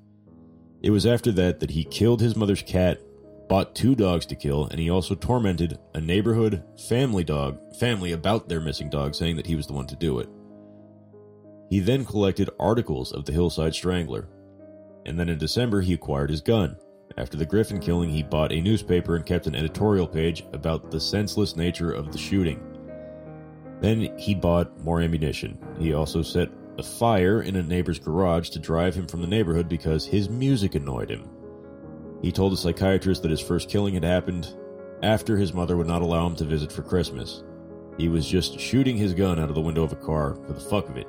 It 0.80 0.90
was 0.90 1.04
after 1.04 1.32
that 1.32 1.60
that 1.60 1.72
he 1.72 1.84
killed 1.84 2.20
his 2.20 2.36
mother's 2.36 2.62
cat, 2.62 3.02
bought 3.48 3.74
two 3.74 3.94
dogs 3.94 4.26
to 4.26 4.36
kill, 4.36 4.66
and 4.66 4.78
he 4.78 4.90
also 4.90 5.14
tormented 5.14 5.78
a 5.94 6.00
neighborhood 6.00 6.62
family 6.88 7.24
dog 7.24 7.58
family 7.76 8.12
about 8.12 8.48
their 8.48 8.60
missing 8.60 8.90
dog, 8.90 9.14
saying 9.14 9.36
that 9.36 9.46
he 9.46 9.56
was 9.56 9.66
the 9.66 9.72
one 9.72 9.86
to 9.86 9.96
do 9.96 10.18
it. 10.18 10.28
He 11.70 11.80
then 11.80 12.04
collected 12.04 12.50
articles 12.58 13.12
of 13.12 13.24
the 13.24 13.32
Hillside 13.32 13.74
Strangler, 13.74 14.28
and 15.06 15.18
then 15.18 15.28
in 15.28 15.38
December 15.38 15.80
he 15.80 15.94
acquired 15.94 16.30
his 16.30 16.40
gun. 16.40 16.76
After 17.16 17.36
the 17.36 17.46
Griffin 17.46 17.80
killing, 17.80 18.10
he 18.10 18.22
bought 18.22 18.52
a 18.52 18.60
newspaper 18.60 19.16
and 19.16 19.24
kept 19.24 19.46
an 19.46 19.54
editorial 19.54 20.06
page 20.06 20.44
about 20.52 20.90
the 20.90 21.00
senseless 21.00 21.56
nature 21.56 21.90
of 21.90 22.12
the 22.12 22.18
shooting. 22.18 22.62
Then 23.80 24.16
he 24.18 24.34
bought 24.34 24.78
more 24.80 25.00
ammunition. 25.00 25.58
He 25.78 25.94
also 25.94 26.22
set 26.22 26.50
a 26.78 26.82
fire 26.82 27.42
in 27.42 27.56
a 27.56 27.62
neighbor's 27.62 27.98
garage 27.98 28.50
to 28.50 28.58
drive 28.58 28.94
him 28.94 29.06
from 29.06 29.20
the 29.20 29.26
neighborhood 29.26 29.68
because 29.68 30.06
his 30.06 30.28
music 30.28 30.74
annoyed 30.74 31.10
him. 31.10 31.28
He 32.22 32.32
told 32.32 32.52
a 32.52 32.56
psychiatrist 32.56 33.22
that 33.22 33.30
his 33.30 33.40
first 33.40 33.70
killing 33.70 33.94
had 33.94 34.04
happened 34.04 34.56
after 35.02 35.36
his 35.36 35.54
mother 35.54 35.76
would 35.76 35.86
not 35.86 36.02
allow 36.02 36.26
him 36.26 36.34
to 36.36 36.44
visit 36.44 36.72
for 36.72 36.82
Christmas. 36.82 37.44
He 37.96 38.08
was 38.08 38.26
just 38.26 38.58
shooting 38.58 38.96
his 38.96 39.14
gun 39.14 39.38
out 39.38 39.48
of 39.48 39.54
the 39.54 39.60
window 39.60 39.84
of 39.84 39.92
a 39.92 39.96
car 39.96 40.36
for 40.46 40.52
the 40.52 40.60
fuck 40.60 40.88
of 40.88 40.96
it, 40.96 41.06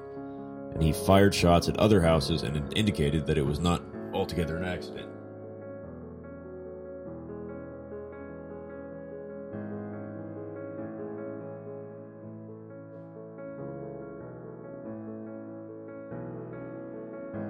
and 0.74 0.84
he 0.84 0.94
fired 0.94 1.34
shots 1.34 1.68
at 1.68 1.78
other 1.78 2.02
houses 2.02 2.44
and 2.44 2.72
indicated 2.78 3.26
that 3.26 3.38
it 3.38 3.46
was 3.46 3.60
not 3.60 3.84
altogether 4.14 4.58
an 4.58 4.66
accident. 4.66 5.08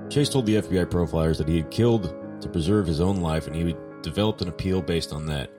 Chase 0.10 0.30
told 0.30 0.45
the 0.48 0.56
FBI 0.56 0.86
profilers 0.86 1.38
that 1.38 1.48
he 1.48 1.58
had 1.58 1.69
killed 1.69 2.15
to 2.41 2.49
preserve 2.49 2.88
his 2.88 3.02
own 3.02 3.17
life 3.17 3.47
and 3.47 3.56
he 3.56 3.75
developed 4.02 4.41
an 4.41 4.47
appeal 4.47 4.82
based 4.82 5.13
on 5.13 5.25
that. 5.28 5.52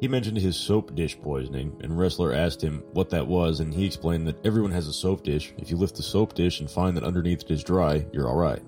He 0.00 0.08
mentioned 0.08 0.36
his 0.36 0.56
soap 0.56 0.94
dish 0.94 1.18
poisoning, 1.20 1.80
and 1.82 1.92
Ressler 1.92 2.36
asked 2.36 2.62
him 2.62 2.82
what 2.92 3.08
that 3.10 3.26
was, 3.26 3.60
and 3.60 3.72
he 3.72 3.86
explained 3.86 4.26
that 4.26 4.44
everyone 4.44 4.72
has 4.72 4.86
a 4.86 4.92
soap 4.92 5.22
dish. 5.22 5.54
If 5.56 5.70
you 5.70 5.76
lift 5.76 5.96
the 5.96 6.02
soap 6.02 6.34
dish 6.34 6.60
and 6.60 6.70
find 6.70 6.96
that 6.96 7.04
underneath 7.04 7.42
it 7.42 7.50
is 7.50 7.64
dry, 7.64 8.04
you're 8.12 8.28
alright. 8.28 8.62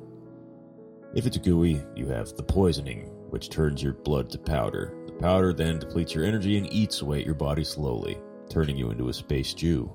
If 1.14 1.26
it's 1.26 1.36
gooey, 1.36 1.82
you 1.94 2.06
have 2.06 2.34
the 2.36 2.42
poisoning, 2.42 3.10
which 3.30 3.50
turns 3.50 3.82
your 3.82 3.94
blood 3.94 4.30
to 4.30 4.38
powder. 4.38 4.96
The 5.06 5.12
powder 5.12 5.52
then 5.52 5.78
depletes 5.78 6.14
your 6.14 6.24
energy 6.24 6.56
and 6.56 6.72
eats 6.72 7.02
away 7.02 7.20
at 7.20 7.26
your 7.26 7.34
body 7.34 7.64
slowly, 7.64 8.18
turning 8.48 8.76
you 8.76 8.90
into 8.90 9.08
a 9.08 9.12
space 9.12 9.52
Jew. 9.52 9.92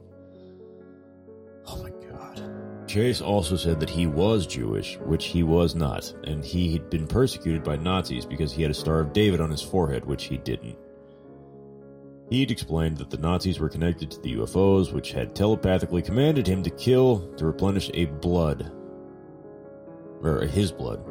Oh 1.65 1.81
my 1.81 1.89
god. 1.89 2.11
Chase 2.91 3.21
also 3.21 3.56
said 3.56 3.80
that 3.80 3.89
he 3.89 4.06
was 4.06 4.45
Jewish, 4.45 4.97
which 4.97 5.27
he 5.27 5.43
was 5.43 5.75
not, 5.75 6.13
and 6.25 6.43
he 6.43 6.73
had 6.73 6.89
been 6.89 7.08
persecuted 7.08 7.63
by 7.63 7.77
Nazis 7.77 8.25
because 8.25 8.51
he 8.51 8.62
had 8.62 8.71
a 8.71 8.73
Star 8.73 8.99
of 8.99 9.13
David 9.13 9.39
on 9.39 9.49
his 9.49 9.62
forehead, 9.62 10.04
which 10.04 10.25
he 10.25 10.36
didn't. 10.36 10.75
He'd 12.30 12.51
explained 12.51 12.97
that 12.97 13.10
the 13.10 13.17
Nazis 13.17 13.62
were 13.62 13.69
connected 13.69 14.12
to 14.12 14.19
the 14.19 14.36
UFOs, 14.36 14.91
which 14.91 15.13
had 15.13 15.34
telepathically 15.34 16.01
commanded 16.01 16.45
him 16.45 16.63
to 16.63 16.69
kill 16.69 17.34
to 17.38 17.45
replenish 17.45 17.89
a 17.93 18.08
blood. 18.08 18.69
Or 20.21 20.45
his 20.45 20.73
blood. 20.73 21.01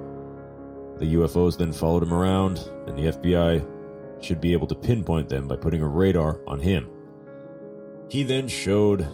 The 0.99 1.15
UFOs 1.15 1.57
then 1.57 1.73
followed 1.73 2.03
him 2.03 2.13
around, 2.13 2.59
and 2.89 2.99
the 2.99 3.11
FBI 3.11 4.23
should 4.23 4.43
be 4.43 4.53
able 4.53 4.67
to 4.67 4.75
pinpoint 4.75 5.31
them 5.31 5.49
by 5.49 5.57
putting 5.57 5.81
a 5.81 5.89
radar 5.89 6.41
on 6.47 6.61
him. 6.61 6.91
He 8.11 8.23
then 8.23 8.49
showed 8.49 9.09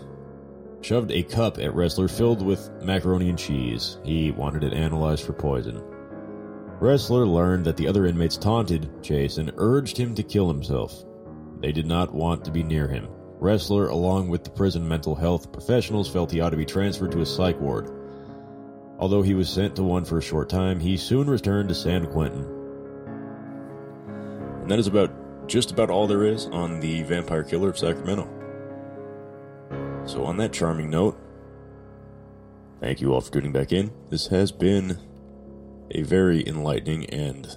shoved 0.80 1.10
a 1.10 1.22
cup 1.22 1.58
at 1.58 1.72
Ressler 1.72 2.10
filled 2.10 2.44
with 2.44 2.70
macaroni 2.82 3.28
and 3.28 3.38
cheese. 3.38 3.98
He 4.04 4.30
wanted 4.30 4.64
it 4.64 4.72
analyzed 4.72 5.24
for 5.24 5.32
poison. 5.32 5.82
Ressler 6.80 7.26
learned 7.26 7.64
that 7.64 7.76
the 7.76 7.88
other 7.88 8.06
inmates 8.06 8.36
taunted 8.36 9.02
Chase 9.02 9.38
and 9.38 9.52
urged 9.56 9.96
him 9.96 10.14
to 10.14 10.22
kill 10.22 10.48
himself. 10.48 11.04
They 11.60 11.72
did 11.72 11.86
not 11.86 12.14
want 12.14 12.44
to 12.44 12.50
be 12.50 12.62
near 12.62 12.86
him. 12.86 13.08
Ressler, 13.40 13.90
along 13.90 14.28
with 14.28 14.44
the 14.44 14.50
prison 14.50 14.86
mental 14.86 15.14
health 15.14 15.52
professionals, 15.52 16.08
felt 16.08 16.30
he 16.30 16.40
ought 16.40 16.50
to 16.50 16.56
be 16.56 16.64
transferred 16.64 17.12
to 17.12 17.20
a 17.20 17.26
psych 17.26 17.60
ward. 17.60 17.90
Although 18.98 19.22
he 19.22 19.34
was 19.34 19.48
sent 19.48 19.76
to 19.76 19.82
one 19.82 20.04
for 20.04 20.18
a 20.18 20.22
short 20.22 20.48
time, 20.48 20.80
he 20.80 20.96
soon 20.96 21.28
returned 21.28 21.68
to 21.68 21.74
San 21.74 22.06
Quentin. 22.06 22.44
And 24.62 24.70
that 24.70 24.78
is 24.78 24.86
about 24.86 25.48
just 25.48 25.70
about 25.70 25.90
all 25.90 26.06
there 26.06 26.24
is 26.24 26.46
on 26.46 26.80
the 26.80 27.02
vampire 27.02 27.44
killer 27.44 27.68
of 27.68 27.78
Sacramento. 27.78 28.28
So, 30.06 30.24
on 30.24 30.36
that 30.36 30.52
charming 30.52 30.88
note, 30.88 31.18
thank 32.80 33.00
you 33.00 33.12
all 33.12 33.20
for 33.20 33.32
tuning 33.32 33.52
back 33.52 33.72
in. 33.72 33.90
This 34.08 34.28
has 34.28 34.52
been 34.52 34.98
a 35.90 36.02
very 36.02 36.46
enlightening 36.46 37.06
and 37.06 37.56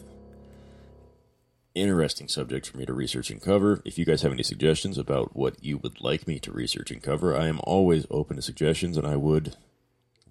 interesting 1.76 2.28
subject 2.28 2.68
for 2.68 2.78
me 2.78 2.88
to 2.88 2.94
research 2.94 3.30
and 3.30 3.40
cover. 3.40 3.84
If 3.86 4.00
you 4.00 4.06
guys 4.06 4.24
have 4.24 4.32
any 4.32 4.42
suggestions 4.42 4.98
about 4.98 5.36
what 5.36 5.64
you 5.64 5.78
would 5.78 6.02
like 6.02 6.28
me 6.28 6.40
to 6.40 6.52
research 6.52 6.90
and 6.90 7.04
cover, 7.04 7.38
I 7.38 7.48
am 7.48 7.60
always 7.64 8.08
open 8.10 8.36
to 8.38 8.42
suggestions 8.42 8.98
and 8.98 9.06
I 9.06 9.16
would 9.16 9.56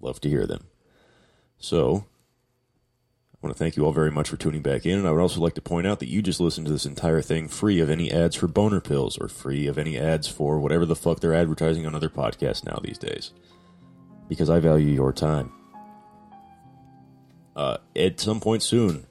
love 0.01 0.19
to 0.21 0.29
hear 0.29 0.45
them. 0.45 0.65
So, 1.57 2.05
I 3.41 3.47
want 3.47 3.55
to 3.55 3.63
thank 3.63 3.77
you 3.77 3.85
all 3.85 3.93
very 3.93 4.11
much 4.11 4.27
for 4.27 4.35
tuning 4.35 4.61
back 4.61 4.85
in, 4.85 4.99
and 4.99 5.07
I 5.07 5.11
would 5.11 5.21
also 5.21 5.39
like 5.39 5.53
to 5.53 5.61
point 5.61 5.87
out 5.87 5.99
that 5.99 6.09
you 6.09 6.21
just 6.21 6.41
listened 6.41 6.67
to 6.67 6.73
this 6.73 6.85
entire 6.85 7.21
thing 7.21 7.47
free 7.47 7.79
of 7.79 7.89
any 7.89 8.11
ads 8.11 8.35
for 8.35 8.47
boner 8.47 8.81
pills 8.81 9.17
or 9.17 9.29
free 9.29 9.65
of 9.65 9.77
any 9.77 9.97
ads 9.97 10.27
for 10.27 10.59
whatever 10.59 10.85
the 10.85 10.95
fuck 10.95 11.21
they're 11.21 11.33
advertising 11.33 11.85
on 11.85 11.95
other 11.95 12.09
podcasts 12.09 12.65
now 12.65 12.81
these 12.83 12.97
days. 12.97 13.31
Because 14.27 14.49
I 14.49 14.59
value 14.59 14.87
your 14.87 15.13
time. 15.13 15.53
Uh, 17.55 17.77
at 17.95 18.19
some 18.19 18.41
point 18.41 18.61
soon, 18.61 19.07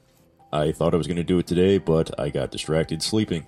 I 0.53 0.73
thought 0.73 0.93
I 0.93 0.97
was 0.97 1.07
going 1.07 1.17
to 1.17 1.23
do 1.23 1.39
it 1.39 1.47
today, 1.47 1.79
but 1.79 2.19
I 2.19 2.29
got 2.29 2.51
distracted 2.51 3.01
sleeping. 3.01 3.47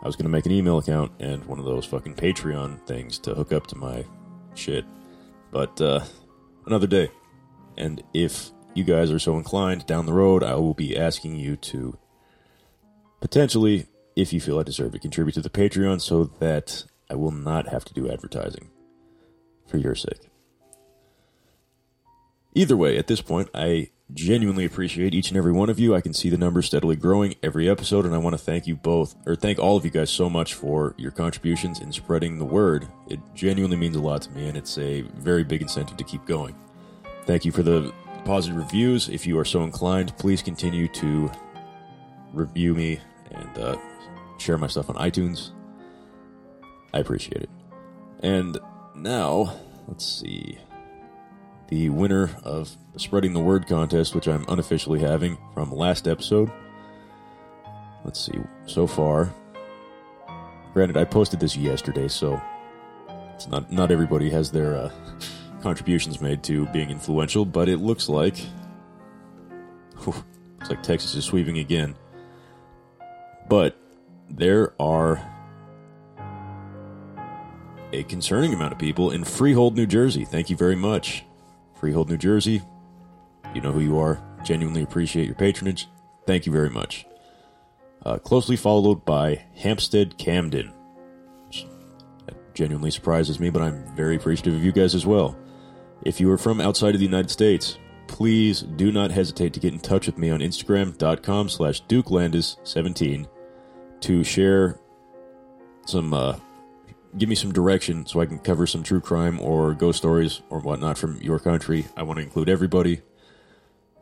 I 0.00 0.06
was 0.06 0.14
going 0.14 0.26
to 0.26 0.30
make 0.30 0.46
an 0.46 0.52
email 0.52 0.78
account 0.78 1.10
and 1.18 1.44
one 1.46 1.58
of 1.58 1.64
those 1.64 1.86
fucking 1.86 2.14
Patreon 2.14 2.86
things 2.86 3.18
to 3.20 3.34
hook 3.34 3.52
up 3.52 3.66
to 3.66 3.76
my 3.76 4.04
shit. 4.54 4.84
But, 5.50 5.80
uh, 5.80 6.04
another 6.66 6.86
day. 6.86 7.10
And 7.76 8.00
if 8.14 8.52
you 8.74 8.84
guys 8.84 9.10
are 9.10 9.18
so 9.18 9.36
inclined, 9.36 9.86
down 9.86 10.06
the 10.06 10.12
road, 10.12 10.42
I 10.42 10.54
will 10.54 10.74
be 10.74 10.96
asking 10.96 11.36
you 11.36 11.56
to 11.56 11.98
potentially, 13.20 13.86
if 14.16 14.32
you 14.32 14.40
feel 14.40 14.58
I 14.58 14.62
deserve 14.62 14.94
it, 14.94 15.02
contribute 15.02 15.34
to 15.34 15.42
the 15.42 15.50
Patreon 15.50 16.00
so 16.00 16.24
that 16.24 16.84
I 17.10 17.14
will 17.14 17.32
not 17.32 17.68
have 17.68 17.84
to 17.86 17.94
do 17.94 18.10
advertising 18.10 18.70
for 19.66 19.78
your 19.78 19.94
sake. 19.94 20.30
Either 22.54 22.76
way, 22.76 22.98
at 22.98 23.06
this 23.06 23.20
point, 23.20 23.48
I 23.54 23.90
genuinely 24.12 24.64
appreciate 24.64 25.14
each 25.14 25.28
and 25.28 25.38
every 25.38 25.52
one 25.52 25.70
of 25.70 25.78
you. 25.78 25.94
I 25.94 26.00
can 26.00 26.12
see 26.12 26.28
the 26.30 26.36
numbers 26.36 26.66
steadily 26.66 26.96
growing 26.96 27.36
every 27.44 27.68
episode, 27.68 28.04
and 28.04 28.14
I 28.14 28.18
want 28.18 28.34
to 28.34 28.44
thank 28.44 28.66
you 28.66 28.74
both, 28.74 29.14
or 29.24 29.36
thank 29.36 29.60
all 29.60 29.76
of 29.76 29.84
you 29.84 29.90
guys 29.90 30.10
so 30.10 30.28
much 30.28 30.54
for 30.54 30.94
your 30.98 31.12
contributions 31.12 31.78
in 31.78 31.92
spreading 31.92 32.38
the 32.38 32.44
word. 32.44 32.88
It 33.08 33.20
genuinely 33.34 33.76
means 33.76 33.94
a 33.94 34.00
lot 34.00 34.22
to 34.22 34.30
me, 34.30 34.48
and 34.48 34.56
it's 34.56 34.78
a 34.78 35.02
very 35.02 35.44
big 35.44 35.62
incentive 35.62 35.96
to 35.96 36.04
keep 36.04 36.26
going. 36.26 36.56
Thank 37.24 37.44
you 37.44 37.52
for 37.52 37.62
the 37.62 37.92
positive 38.24 38.56
reviews. 38.56 39.08
If 39.08 39.26
you 39.26 39.38
are 39.38 39.44
so 39.44 39.62
inclined, 39.62 40.16
please 40.18 40.42
continue 40.42 40.88
to 40.88 41.30
review 42.32 42.74
me 42.74 43.00
and 43.30 43.58
uh, 43.58 43.76
share 44.38 44.58
my 44.58 44.66
stuff 44.66 44.90
on 44.90 44.96
iTunes. 44.96 45.50
I 46.92 46.98
appreciate 46.98 47.42
it. 47.42 47.50
And 48.22 48.58
now, 48.94 49.54
let's 49.88 50.06
see. 50.06 50.58
The 51.68 51.88
winner 51.88 52.30
of 52.42 52.76
the 52.92 52.98
Spreading 52.98 53.32
the 53.32 53.40
Word 53.40 53.66
contest, 53.66 54.14
which 54.14 54.26
I'm 54.26 54.44
unofficially 54.48 55.00
having 55.00 55.38
from 55.54 55.72
last 55.72 56.08
episode. 56.08 56.50
Let's 58.04 58.20
see. 58.20 58.38
So 58.66 58.86
far, 58.86 59.32
granted, 60.72 60.96
I 60.96 61.04
posted 61.04 61.38
this 61.38 61.56
yesterday, 61.56 62.08
so 62.08 62.40
it's 63.34 63.46
not 63.46 63.70
not 63.70 63.90
everybody 63.90 64.30
has 64.30 64.50
their 64.50 64.76
uh, 64.76 64.90
contributions 65.62 66.20
made 66.20 66.42
to 66.44 66.66
being 66.66 66.90
influential, 66.90 67.44
but 67.44 67.68
it 67.68 67.78
looks 67.78 68.08
like 68.08 68.36
whew, 70.02 70.14
looks 70.58 70.70
like 70.70 70.82
Texas 70.82 71.14
is 71.14 71.24
sweeping 71.24 71.58
again. 71.58 71.94
But 73.48 73.76
there 74.28 74.74
are 74.80 75.20
a 77.92 78.04
concerning 78.04 78.54
amount 78.54 78.72
of 78.72 78.78
people 78.78 79.10
in 79.10 79.24
Freehold, 79.24 79.76
New 79.76 79.86
Jersey. 79.86 80.24
Thank 80.24 80.50
you 80.50 80.56
very 80.56 80.76
much. 80.76 81.24
Freehold, 81.74 82.08
New 82.08 82.16
Jersey. 82.16 82.62
You 83.54 83.60
know 83.60 83.72
who 83.72 83.80
you 83.80 83.98
are. 83.98 84.22
Genuinely 84.44 84.82
appreciate 84.82 85.26
your 85.26 85.34
patronage. 85.34 85.88
Thank 86.26 86.46
you 86.46 86.52
very 86.52 86.70
much. 86.70 87.06
Uh, 88.04 88.18
closely 88.18 88.56
followed 88.56 89.04
by 89.04 89.44
Hampstead, 89.56 90.16
Camden. 90.16 90.72
That 92.26 92.54
genuinely 92.54 92.90
surprises 92.90 93.40
me, 93.40 93.50
but 93.50 93.62
I'm 93.62 93.84
very 93.96 94.16
appreciative 94.16 94.54
of 94.54 94.64
you 94.64 94.72
guys 94.72 94.94
as 94.94 95.04
well. 95.04 95.36
If 96.04 96.20
you 96.20 96.30
are 96.30 96.38
from 96.38 96.60
outside 96.60 96.94
of 96.94 97.00
the 97.00 97.06
United 97.06 97.30
States, 97.30 97.78
please 98.06 98.62
do 98.62 98.90
not 98.90 99.10
hesitate 99.10 99.52
to 99.52 99.60
get 99.60 99.74
in 99.74 99.80
touch 99.80 100.06
with 100.06 100.16
me 100.16 100.30
on 100.30 100.40
Instagram.com 100.40 101.48
slash 101.48 101.82
DukeLandis17 101.84 103.28
to 104.00 104.24
share 104.24 104.78
some 105.86 106.14
uh, 106.14 106.36
give 107.18 107.28
me 107.28 107.34
some 107.34 107.52
direction 107.52 108.06
so 108.06 108.20
I 108.20 108.26
can 108.26 108.38
cover 108.38 108.66
some 108.66 108.82
true 108.82 109.00
crime 109.00 109.40
or 109.40 109.74
ghost 109.74 109.98
stories 109.98 110.40
or 110.48 110.60
whatnot 110.60 110.96
from 110.96 111.20
your 111.20 111.38
country. 111.38 111.86
I 111.96 112.02
want 112.02 112.18
to 112.18 112.24
include 112.24 112.48
everybody, 112.48 113.02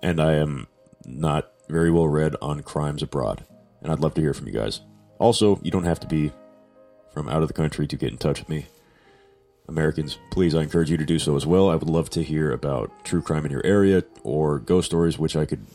and 0.03 0.21
I 0.21 0.35
am 0.35 0.69
not 1.05 1.53
very 1.69 1.91
well 1.91 2.09
read 2.09 2.37
on 2.41 2.63
crimes 2.63 3.03
abroad, 3.03 3.45
and 3.83 3.91
I'd 3.91 4.01
love 4.01 4.15
to 4.15 4.21
hear 4.21 4.35
from 4.35 4.47
you 4.47 4.53
guys. 4.53 4.83
Also, 5.19 5.59
you 5.63 5.71
don't 5.71 5.85
have 5.85 6.01
to 6.01 6.07
be 6.07 6.33
from 7.13 7.29
out 7.29 7.43
of 7.43 7.49
the 7.49 7.55
country 7.55 7.87
to 7.89 7.97
get 7.97 8.13
in 8.13 8.19
touch 8.19 8.39
with 8.41 8.49
me. 8.49 8.67
Americans, 9.69 10.19
please, 10.31 10.55
I 10.55 10.63
encourage 10.63 10.91
you 10.91 10.97
to 10.97 11.05
do 11.05 11.19
so 11.19 11.37
as 11.37 11.47
well. 11.47 11.69
I 11.69 11.75
would 11.77 11.89
love 11.89 12.09
to 12.11 12.23
hear 12.23 12.51
about 12.53 13.05
true 13.05 13.21
crime 13.21 13.45
in 13.45 13.53
your 13.53 13.65
area 13.65 14.03
or 14.23 14.59
ghost 14.59 14.87
stories, 14.87 15.19
which 15.19 15.37
I 15.37 15.45
could 15.45 15.67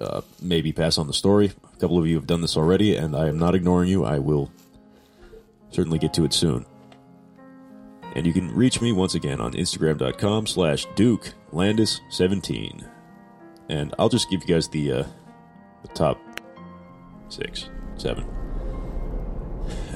uh, 0.00 0.22
maybe 0.42 0.72
pass 0.72 0.98
on 0.98 1.06
the 1.06 1.12
story. 1.12 1.52
A 1.72 1.76
couple 1.78 1.98
of 1.98 2.06
you 2.06 2.16
have 2.16 2.26
done 2.26 2.40
this 2.40 2.56
already, 2.56 2.96
and 2.96 3.16
I 3.16 3.28
am 3.28 3.38
not 3.38 3.54
ignoring 3.54 3.88
you. 3.88 4.04
I 4.04 4.18
will 4.18 4.50
certainly 5.70 5.98
get 5.98 6.12
to 6.14 6.24
it 6.24 6.32
soon. 6.32 6.66
And 8.14 8.26
you 8.26 8.32
can 8.32 8.52
reach 8.54 8.80
me 8.80 8.92
once 8.92 9.14
again 9.14 9.40
on 9.40 9.52
Instagram.com 9.52 10.46
slash 10.46 10.86
Duke 10.94 11.34
Landis17. 11.52 12.88
And 13.68 13.94
I'll 13.98 14.08
just 14.08 14.30
give 14.30 14.42
you 14.42 14.54
guys 14.54 14.68
the, 14.68 14.92
uh, 14.92 15.04
the 15.82 15.88
top 15.88 16.18
six, 17.28 17.68
seven. 17.96 18.35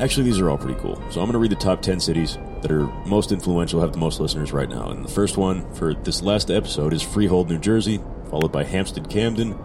Actually, 0.01 0.25
these 0.25 0.41
are 0.41 0.49
all 0.49 0.57
pretty 0.57 0.81
cool. 0.81 0.97
So 1.11 1.21
I'm 1.21 1.27
going 1.27 1.33
to 1.33 1.39
read 1.39 1.51
the 1.51 1.57
top 1.57 1.83
10 1.83 2.01
cities 2.01 2.39
that 2.63 2.71
are 2.73 2.87
most 3.07 3.33
influential, 3.33 3.83
have 3.83 3.93
the 3.93 3.99
most 3.99 4.19
listeners 4.19 4.51
right 4.51 4.69
now. 4.69 4.89
And 4.89 5.05
the 5.05 5.11
first 5.11 5.37
one 5.37 5.71
for 5.75 5.93
this 5.93 6.23
last 6.23 6.51
episode 6.51 6.95
is 6.95 7.03
Freehold, 7.03 7.51
New 7.51 7.59
Jersey, 7.59 8.01
followed 8.31 8.51
by 8.51 8.65
Hampstead, 8.65 9.11
Camden, 9.11 9.59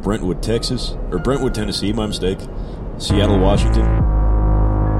Brentwood, 0.00 0.40
Texas, 0.40 0.96
or 1.10 1.18
Brentwood, 1.18 1.52
Tennessee, 1.52 1.92
my 1.92 2.06
mistake, 2.06 2.38
Seattle, 2.98 3.40
Washington, 3.40 3.84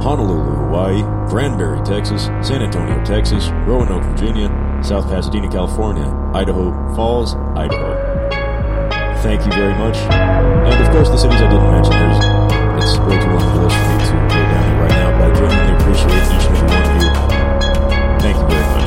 Honolulu, 0.02 0.50
Hawaii, 0.66 1.02
Granbury, 1.28 1.80
Texas, 1.84 2.24
San 2.46 2.60
Antonio, 2.60 3.04
Texas, 3.04 3.50
Roanoke, 3.66 4.02
Virginia, 4.02 4.48
South 4.82 5.06
Pasadena, 5.06 5.48
California, 5.48 6.06
Idaho 6.34 6.72
Falls, 6.96 7.36
Idaho. 7.54 7.94
Thank 9.22 9.44
you 9.44 9.52
very 9.52 9.74
much. 9.74 9.96
And 9.96 10.84
of 10.84 10.90
course, 10.90 11.08
the 11.08 11.16
cities 11.16 11.40
I 11.40 11.48
didn't 11.48 11.70
mention, 11.70 11.92
there's, 11.92 12.82
it's 12.82 12.98
way 12.98 13.20
too 13.22 13.30
long 13.30 13.42
of 13.42 13.54
a 13.54 13.64
list 13.64 13.76
for 13.76 14.22
me 14.26 14.28
to 14.30 14.41
appreciate 15.92 16.24
each 16.24 16.46
and 16.46 16.56
every 16.56 16.68
one 16.68 16.82
of 16.82 17.02
you. 17.02 17.10
Thank 18.20 18.36
you 18.38 18.46
very 18.48 18.66
much. 18.66 18.81